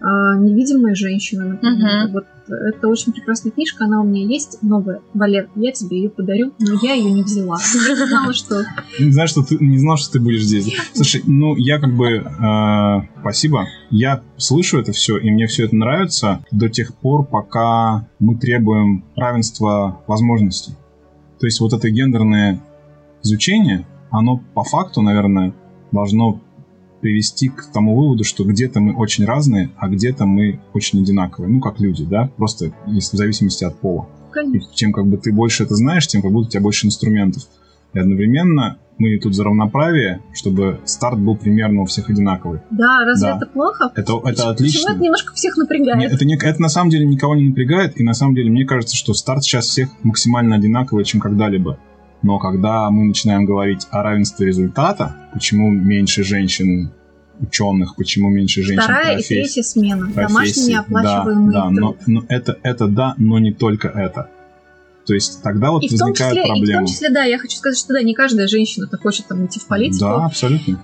а, 0.00 0.36
«Невидимые 0.36 0.94
женщины». 0.94 1.44
Например. 1.44 2.04
Мгм. 2.04 2.12
Вот 2.12 2.26
это 2.48 2.88
очень 2.88 3.12
прекрасная 3.12 3.50
книжка, 3.50 3.84
она 3.84 4.00
у 4.00 4.04
меня 4.04 4.24
есть 4.26 4.58
новая. 4.62 5.00
Валер, 5.14 5.48
я 5.56 5.72
тебе 5.72 5.98
ее 5.98 6.10
подарю, 6.10 6.52
но 6.58 6.78
я 6.82 6.94
ее 6.94 7.10
не 7.10 7.22
взяла. 7.22 7.58
Я 7.88 8.06
знала, 8.06 8.32
что 8.32 8.62
Не 8.98 9.10
знаю, 9.10 9.28
что 9.28 9.42
ты 9.42 9.56
не 9.58 9.78
знал, 9.78 9.96
что 9.96 10.12
ты 10.12 10.20
будешь 10.20 10.44
здесь. 10.44 10.74
Слушай, 10.94 11.22
ну 11.26 11.56
я 11.56 11.78
как 11.78 11.94
бы 11.96 12.06
э, 12.08 13.20
спасибо. 13.20 13.66
Я 13.90 14.22
слышу 14.36 14.78
это 14.78 14.92
все, 14.92 15.18
и 15.18 15.30
мне 15.30 15.46
все 15.46 15.64
это 15.64 15.76
нравится 15.76 16.44
до 16.50 16.68
тех 16.68 16.94
пор, 16.94 17.24
пока 17.26 18.08
мы 18.18 18.36
требуем 18.38 19.04
равенства 19.16 20.02
возможностей. 20.06 20.74
То 21.40 21.46
есть 21.46 21.60
вот 21.60 21.72
это 21.72 21.90
гендерное 21.90 22.60
изучение, 23.22 23.86
оно 24.10 24.40
по 24.54 24.62
факту, 24.62 25.02
наверное, 25.02 25.52
должно 25.92 26.40
привести 27.00 27.48
к 27.48 27.66
тому 27.72 27.94
выводу, 27.96 28.24
что 28.24 28.44
где-то 28.44 28.80
мы 28.80 28.94
очень 28.94 29.24
разные, 29.24 29.70
а 29.76 29.88
где-то 29.88 30.26
мы 30.26 30.60
очень 30.72 31.00
одинаковые. 31.02 31.52
Ну, 31.52 31.60
как 31.60 31.78
люди, 31.80 32.04
да? 32.04 32.30
Просто 32.36 32.72
если 32.86 33.16
в 33.16 33.18
зависимости 33.18 33.64
от 33.64 33.78
пола. 33.78 34.08
Конечно. 34.32 34.70
чем 34.74 34.92
как 34.92 35.06
бы 35.06 35.16
ты 35.16 35.32
больше 35.32 35.62
это 35.64 35.74
знаешь, 35.76 36.06
тем 36.06 36.20
как 36.20 36.30
будто 36.30 36.48
у 36.48 36.50
тебя 36.50 36.60
больше 36.62 36.86
инструментов. 36.86 37.44
И 37.94 37.98
одновременно 37.98 38.76
мы 38.98 39.18
тут 39.18 39.34
за 39.34 39.44
равноправие, 39.44 40.20
чтобы 40.34 40.80
старт 40.84 41.18
был 41.18 41.36
примерно 41.36 41.82
у 41.82 41.84
всех 41.86 42.10
одинаковый. 42.10 42.60
Да, 42.70 43.04
разве 43.06 43.28
Да. 43.28 43.36
это 43.36 43.46
плохо? 43.46 43.90
Это, 43.94 44.12
это 44.12 44.22
Почему 44.24 44.48
отлично. 44.50 44.90
это 44.92 45.00
немножко 45.00 45.32
всех 45.34 45.56
напрягает? 45.56 45.98
Не- 45.98 46.14
это, 46.14 46.24
не- 46.26 46.34
это 46.36 46.60
на 46.60 46.68
самом 46.68 46.90
деле 46.90 47.06
никого 47.06 47.34
не 47.34 47.48
напрягает, 47.48 47.98
и 47.98 48.04
на 48.04 48.12
самом 48.12 48.34
деле 48.34 48.50
мне 48.50 48.66
кажется, 48.66 48.94
что 48.94 49.14
старт 49.14 49.42
сейчас 49.42 49.66
всех 49.66 49.88
максимально 50.02 50.56
одинаковый, 50.56 51.04
чем 51.04 51.20
когда-либо. 51.20 51.78
Но 52.26 52.40
когда 52.40 52.90
мы 52.90 53.04
начинаем 53.04 53.44
говорить 53.44 53.86
о 53.92 54.02
равенстве 54.02 54.48
результата, 54.48 55.14
почему 55.32 55.70
меньше 55.70 56.24
женщин 56.24 56.90
ученых, 57.38 57.94
почему 57.94 58.30
меньше 58.30 58.62
женщин 58.62 58.82
Вторая 58.82 59.12
и 59.12 59.14
профессий, 59.14 59.42
третья 59.42 59.62
смена. 59.62 60.06
Домашний 60.12 60.34
профессий. 60.34 60.72
неоплачиваемый 60.72 61.52
да, 61.52 61.60
да, 61.60 61.70
но, 61.70 61.92
труд. 61.92 61.96
но 62.08 62.24
это, 62.28 62.58
это 62.64 62.88
да, 62.88 63.14
но 63.16 63.38
не 63.38 63.52
только 63.52 63.86
это. 63.86 64.28
То 65.06 65.14
есть 65.14 65.40
тогда 65.40 65.70
вот 65.70 65.84
И 65.84 65.88
возникают 65.88 66.34
числе, 66.34 66.42
и 66.42 66.44
в 66.44 66.48
проблемы. 66.48 66.78
том 66.80 66.86
числе, 66.88 67.10
да, 67.10 67.22
я 67.22 67.38
хочу 67.38 67.58
сказать, 67.58 67.78
что 67.78 67.92
да, 67.92 68.02
не 68.02 68.12
каждая 68.12 68.48
женщина-то 68.48 68.98
хочет 68.98 69.28
там 69.28 69.46
идти 69.46 69.60
в 69.60 69.66
политику. 69.68 70.00
Да, 70.00 70.26
абсолютно. 70.26 70.82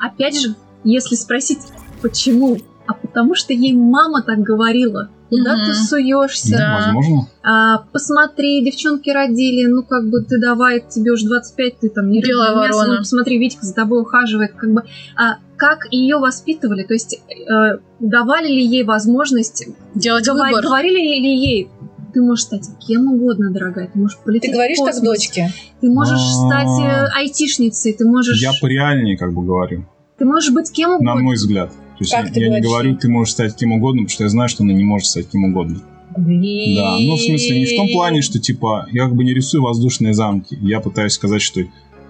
Опять 0.00 0.40
же, 0.40 0.56
если 0.82 1.14
спросить, 1.14 1.60
почему? 2.00 2.58
А 2.88 2.94
потому 2.94 3.36
что 3.36 3.52
ей 3.52 3.72
мама 3.72 4.24
так 4.24 4.40
говорила. 4.40 5.10
Куда 5.38 5.56
Мгм. 5.56 5.64
ты 5.64 5.72
суешься? 5.74 6.56
Да. 6.58 6.74
Возможно. 6.84 7.26
А, 7.42 7.78
посмотри, 7.92 8.62
девчонки 8.64 9.08
родили, 9.10 9.66
ну 9.66 9.82
как 9.82 10.10
бы 10.10 10.20
ты 10.22 10.38
давай, 10.38 10.84
тебе 10.86 11.10
уже 11.12 11.26
25, 11.26 11.78
ты 11.80 11.88
там 11.88 12.10
не 12.10 12.20
Белая 12.20 12.54
мясо, 12.54 12.76
ворона. 12.76 12.92
ну, 12.94 12.98
посмотри, 12.98 13.38
Витька 13.38 13.64
за 13.64 13.74
тобой 13.74 14.02
ухаживает, 14.02 14.52
как 14.52 14.70
бы. 14.72 14.82
А 15.16 15.36
как 15.56 15.86
ее 15.90 16.18
воспитывали? 16.18 16.82
То 16.82 16.92
есть 16.92 17.14
э, 17.30 17.78
давали 17.98 18.48
ли 18.48 18.62
ей 18.64 18.84
возможность, 18.84 19.66
Делать 19.94 20.28
говор- 20.28 20.48
выбор. 20.50 20.64
говорили 20.64 20.98
ли 20.98 21.34
ей, 21.34 21.68
ты 22.12 22.20
можешь 22.20 22.44
стать 22.44 22.68
кем 22.86 23.10
угодно, 23.10 23.50
дорогая, 23.50 23.88
ты 23.90 23.98
можешь 23.98 24.18
полететь 24.18 24.50
Ты 24.50 24.54
говоришь 24.54 24.76
в 24.78 24.84
так 24.84 24.94
космос, 24.94 25.08
дочке? 25.18 25.50
ты 25.80 25.88
можешь 25.88 26.20
А. 26.20 26.46
стать 26.46 26.84
э, 26.84 27.06
айтишницей, 27.16 27.94
ты 27.94 28.04
можешь, 28.06 28.38
Я 28.42 28.50
пореальнее 28.60 29.16
как 29.16 29.32
бы 29.32 29.42
говорю, 29.42 29.86
ты 30.18 30.26
можешь 30.26 30.52
быть 30.52 30.70
кем 30.70 30.90
угодно. 30.90 31.14
на 31.14 31.20
мой 31.22 31.36
взгляд. 31.36 31.70
То 32.02 32.16
есть 32.18 32.28
Как 32.28 32.36
я, 32.36 32.46
я 32.46 32.54
не 32.54 32.60
говорю, 32.60 32.96
ты 32.96 33.08
можешь 33.08 33.32
стать 33.32 33.56
кем 33.56 33.72
угодно, 33.72 34.02
потому 34.02 34.08
что 34.10 34.24
я 34.24 34.30
знаю, 34.30 34.48
что 34.48 34.64
она 34.64 34.72
не 34.72 34.84
может 34.84 35.08
стать 35.08 35.28
кем 35.28 35.44
угодно. 35.44 35.80
Да, 36.16 36.98
ну 36.98 37.16
в 37.16 37.20
смысле 37.20 37.58
не 37.60 37.66
в 37.66 37.76
том 37.76 37.88
плане, 37.88 38.22
что 38.22 38.38
типа 38.38 38.86
я 38.92 39.04
как 39.04 39.14
бы 39.14 39.24
не 39.24 39.32
рисую 39.32 39.62
воздушные 39.62 40.12
замки. 40.12 40.58
Я 40.60 40.80
пытаюсь 40.80 41.12
сказать, 41.12 41.40
что 41.40 41.62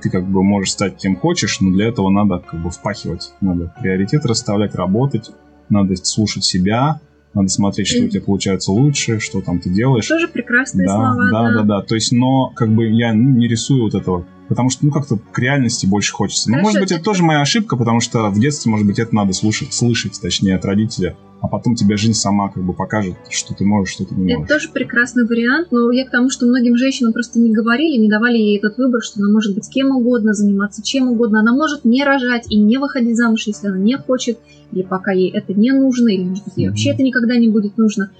ты 0.03 0.11
как 0.11 0.29
бы 0.29 0.43
можешь 0.43 0.73
стать 0.73 0.97
кем 0.97 1.17
хочешь, 1.17 1.61
но 1.61 1.71
для 1.71 1.89
этого 1.89 2.11
надо 2.11 2.39
как 2.39 2.61
бы 2.63 2.71
впахивать. 2.71 3.33
Надо 3.41 3.73
приоритет 3.81 4.27
расставлять, 4.27 4.75
работать, 4.75 5.31
надо 5.69 5.95
слушать 5.97 6.45
себя, 6.45 7.01
надо 7.35 7.49
смотреть, 7.49 7.89
что 7.89 8.05
у 8.05 8.09
тебя 8.09 8.23
получается 8.23 8.73
лучше, 8.73 9.21
что 9.21 9.41
там 9.41 9.61
ты 9.61 9.71
делаешь. 9.71 10.07
Тоже 10.09 10.29
прекрасные 10.29 10.87
да, 10.87 10.95
слова, 10.95 11.31
да, 11.31 11.53
да, 11.55 11.63
да. 11.63 11.83
То 11.83 11.95
есть, 11.95 12.13
но 12.13 12.49
как 12.55 12.75
бы 12.75 12.89
я 12.89 13.15
ну, 13.15 13.31
не 13.31 13.49
рисую 13.49 13.85
вот 13.85 13.95
этого, 13.95 14.27
потому 14.53 14.69
что 14.71 14.85
ну 14.85 14.93
как-то 14.93 15.17
к 15.33 15.39
реальности 15.39 15.87
больше 15.87 16.13
хочется. 16.13 16.51
Но 16.51 16.57
Хорошо, 16.57 16.67
может 16.69 16.81
быть 16.83 16.91
это- 16.91 16.97
это 17.01 17.05
тоже 17.05 17.23
моя 17.23 17.41
ошибка, 17.41 17.77
потому 17.77 18.01
что 18.01 18.29
в 18.31 18.39
детстве, 18.39 18.71
может 18.71 18.87
быть, 18.87 18.99
это 18.99 19.15
надо 19.15 19.33
слушать, 19.33 19.73
слышать, 19.73 20.21
точнее, 20.21 20.57
от 20.57 20.65
родителя, 20.65 21.17
а 21.41 21.49
потом 21.49 21.75
тебе 21.75 21.97
жизнь 21.97 22.13
сама 22.15 22.49
как 22.51 22.63
бы 22.63 22.73
покажет, 22.75 23.15
что 23.31 23.55
ты 23.55 23.65
можешь, 23.65 23.95
что 23.95 24.05
ты 24.05 24.15
не 24.15 24.31
Это 24.33 24.41
можешь. 24.41 24.55
тоже 24.55 24.69
прекрасный 24.73 25.25
вариант, 25.27 25.69
но 25.73 25.91
я 25.91 26.07
к 26.07 26.11
тому, 26.11 26.29
что 26.31 26.47
многим 26.47 26.77
женщинам 26.77 27.13
просто 27.13 27.39
не 27.41 27.51
говорили, 27.53 27.97
не 28.01 28.09
давали 28.11 28.37
ей 28.37 28.59
этот 28.59 28.77
выбор, 28.79 29.01
что 29.03 29.21
она 29.21 29.33
может 29.33 29.55
быть 29.55 29.69
кем 29.71 29.91
угодно, 29.97 30.35
заниматься 30.35 30.83
чем 30.83 31.09
угодно. 31.11 31.41
Она 31.41 31.53
может 31.53 31.85
не 31.85 32.05
рожать 32.05 32.45
и 32.51 32.57
не 32.59 32.77
выходить 32.79 33.17
замуж, 33.17 33.45
если 33.47 33.69
она 33.69 33.79
не 33.79 33.97
хочет, 33.97 34.39
или 34.73 34.83
пока 34.83 35.13
ей 35.13 35.31
это 35.31 35.53
не 35.55 35.73
нужно, 35.73 36.09
или, 36.11 36.23
может 36.25 36.45
быть, 36.45 36.55
ей 36.57 36.67
Мгм. 36.67 36.73
вообще 36.73 36.91
это 36.91 37.03
никогда 37.03 37.37
не 37.37 37.49
будет 37.49 37.77
нужно. 37.79 38.11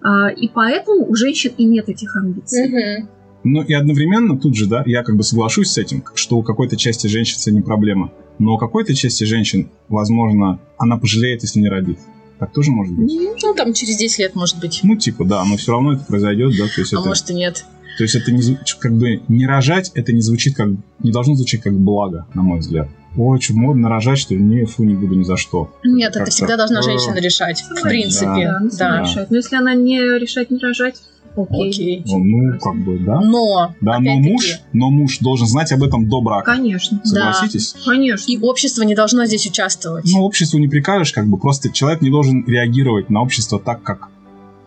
А, 0.00 0.28
и 0.28 0.48
поэтому 0.48 1.04
у 1.10 1.14
женщин 1.16 1.50
и 1.58 1.64
нет 1.64 1.88
этих 1.88 2.14
амбиций. 2.16 2.68
Мгм. 2.68 3.08
Ну 3.44 3.62
и 3.62 3.72
одновременно 3.72 4.38
тут 4.38 4.56
же, 4.56 4.66
да, 4.66 4.82
я 4.86 5.02
как 5.02 5.16
бы 5.16 5.22
соглашусь 5.22 5.70
с 5.70 5.78
этим, 5.78 6.04
что 6.14 6.36
у 6.36 6.42
какой-то 6.42 6.76
части 6.76 7.06
женщин 7.06 7.38
это 7.40 7.50
не 7.52 7.60
проблема. 7.60 8.12
Но 8.38 8.54
у 8.54 8.58
какой-то 8.58 8.94
части 8.94 9.24
женщин, 9.24 9.70
возможно, 9.88 10.60
она 10.76 10.96
пожалеет, 10.96 11.42
если 11.42 11.60
не 11.60 11.68
родит. 11.68 11.98
Так 12.38 12.52
тоже 12.52 12.70
может 12.70 12.94
быть? 12.94 13.10
Ну, 13.42 13.54
там 13.54 13.72
через 13.72 13.96
10 13.96 14.18
лет, 14.20 14.34
может 14.36 14.60
быть. 14.60 14.80
Ну, 14.84 14.96
типа, 14.96 15.24
да, 15.24 15.44
но 15.44 15.56
все 15.56 15.72
равно 15.72 15.94
это 15.94 16.04
произойдет, 16.04 16.52
да, 16.56 16.66
то 16.66 16.80
есть 16.80 16.92
А 16.94 17.00
это... 17.00 17.08
может 17.08 17.30
и 17.30 17.34
нет. 17.34 17.64
То 17.96 18.04
есть 18.04 18.14
это 18.14 18.30
не, 18.30 18.56
как 18.78 18.96
бы 18.96 19.22
не 19.26 19.44
рожать, 19.44 19.90
это 19.94 20.12
не 20.12 20.20
звучит 20.20 20.54
как, 20.54 20.68
не 21.00 21.10
должно 21.10 21.34
звучать 21.34 21.62
как 21.62 21.76
благо, 21.76 22.26
на 22.32 22.42
мой 22.42 22.60
взгляд. 22.60 22.88
Ой, 23.16 23.40
что, 23.40 23.54
модно 23.54 23.88
рожать, 23.88 24.18
что 24.18 24.34
ли? 24.34 24.40
Не, 24.40 24.64
фу, 24.66 24.84
не 24.84 24.94
буду 24.94 25.16
ни 25.16 25.24
за 25.24 25.36
что. 25.36 25.76
Нет, 25.82 26.14
это 26.14 26.30
всегда 26.30 26.56
должна 26.56 26.82
женщина 26.82 27.16
решать. 27.16 27.62
В 27.62 27.82
принципе. 27.82 28.54
Да, 28.78 29.04
Да. 29.04 29.26
Но 29.30 29.36
если 29.36 29.56
она 29.56 29.74
не 29.74 29.98
решать, 29.98 30.52
не 30.52 30.58
рожать, 30.58 31.02
окей. 31.42 31.70
Окей. 31.70 32.02
Ну, 32.06 32.18
ну, 32.18 32.58
как 32.58 32.76
бы, 32.76 32.98
да. 32.98 33.20
Но, 33.20 33.74
Да, 33.80 33.98
но 33.98 34.14
муж, 34.16 34.60
но 34.72 34.90
муж 34.90 35.18
должен 35.18 35.46
знать 35.46 35.72
об 35.72 35.82
этом 35.82 36.08
до 36.08 36.20
брака. 36.20 36.52
Конечно. 36.52 37.00
Да. 37.04 37.32
Согласитесь? 37.32 37.74
Конечно. 37.84 38.30
и 38.30 38.38
общество 38.38 38.82
не 38.82 38.94
должно 38.94 39.26
здесь 39.26 39.46
участвовать. 39.46 40.04
Ну, 40.12 40.22
обществу 40.22 40.58
не 40.58 40.68
прикажешь, 40.68 41.12
как 41.12 41.28
бы 41.28 41.38
просто 41.38 41.70
человек 41.70 42.02
не 42.02 42.10
должен 42.10 42.44
реагировать 42.46 43.10
на 43.10 43.22
общество 43.22 43.58
так, 43.58 43.82
как 43.82 44.10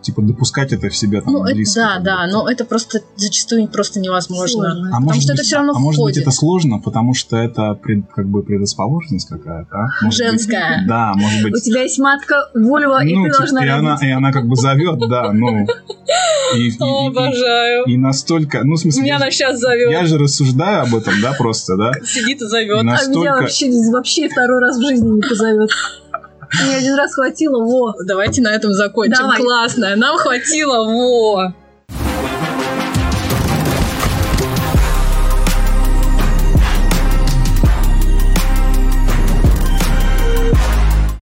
типа 0.02 0.22
допускать 0.22 0.72
это 0.72 0.88
в 0.88 0.96
себе 0.96 1.20
там 1.20 1.32
Ну, 1.32 1.44
это- 1.44 1.54
близко. 1.54 1.80
да, 1.80 1.98
да, 1.98 2.26
но 2.26 2.48
это 2.50 2.64
просто 2.64 3.00
зачастую 3.16 3.68
просто 3.68 4.00
невозможно. 4.00 4.46
Сложно. 4.70 4.80
А 4.80 4.84
потому 4.90 5.04
может 5.06 5.22
что 5.22 5.32
быть, 5.32 5.38
это 5.40 5.46
всё 5.46 5.56
равно 5.56 5.72
а 5.74 5.78
может 5.78 6.02
быть 6.02 6.16
это 6.18 6.30
сложно, 6.30 6.78
потому 6.80 7.14
что 7.14 7.36
это 7.36 7.74
пред- 7.74 8.04
как 8.14 8.28
бы 8.28 8.42
предрасположенность 8.42 9.28
какая-то, 9.28 9.74
а? 9.76 9.86
Может 10.02 10.20
быть- 10.20 10.28
Женская. 10.30 10.84
да, 10.86 11.12
может 11.14 11.42
быть. 11.42 11.54
У 11.54 11.60
тебя 11.60 11.82
есть 11.82 11.98
матка, 11.98 12.50
вульва, 12.54 13.04
и 13.04 13.14
ну, 13.14 13.24
ты 13.24 13.30
типа, 13.30 13.38
должна 13.38 13.64
и 13.64 13.68
она, 13.68 13.98
и 14.02 14.10
она 14.10 14.32
как 14.32 14.46
бы 14.48 14.56
зовет, 14.56 14.98
да, 15.08 15.32
ну. 15.32 15.66
И, 16.56 16.58
и- 16.58 16.68
и- 16.68 16.76
Обожаю. 17.08 17.84
и 17.84 17.96
настолько, 17.96 18.62
ну, 18.64 18.74
в 18.74 18.78
смысле, 18.80 19.02
Меня 19.02 19.12
я, 19.14 19.16
она 19.16 19.26
же- 19.30 19.36
сейчас 19.36 19.58
зовет. 19.58 19.90
я 19.90 20.04
же 20.04 20.18
рассуждаю 20.18 20.82
об 20.82 20.94
этом, 20.94 21.14
да, 21.22 21.32
просто, 21.32 21.76
да. 21.76 21.92
Сидит 22.04 22.42
и 22.42 22.44
И 22.44 22.48
зовет. 22.48 22.78
А 22.80 22.82
меня 22.82 22.92
настолько, 22.92 23.40
вообще, 23.40 23.70
вообще 23.92 24.28
второй 24.28 24.60
раз 24.60 24.76
в 24.76 24.82
жизни 24.82 25.08
не 25.08 25.20
позовет. 25.22 25.70
Мне 26.60 26.76
один 26.76 26.94
раз 26.94 27.14
хватило, 27.14 27.64
во. 27.64 27.94
Давайте 28.04 28.42
на 28.42 28.54
этом 28.54 28.72
закончим. 28.72 29.16
Давай. 29.18 29.40
Классно. 29.40 29.96
Нам 29.96 30.16
хватило. 30.18 30.84
Во. 30.84 31.54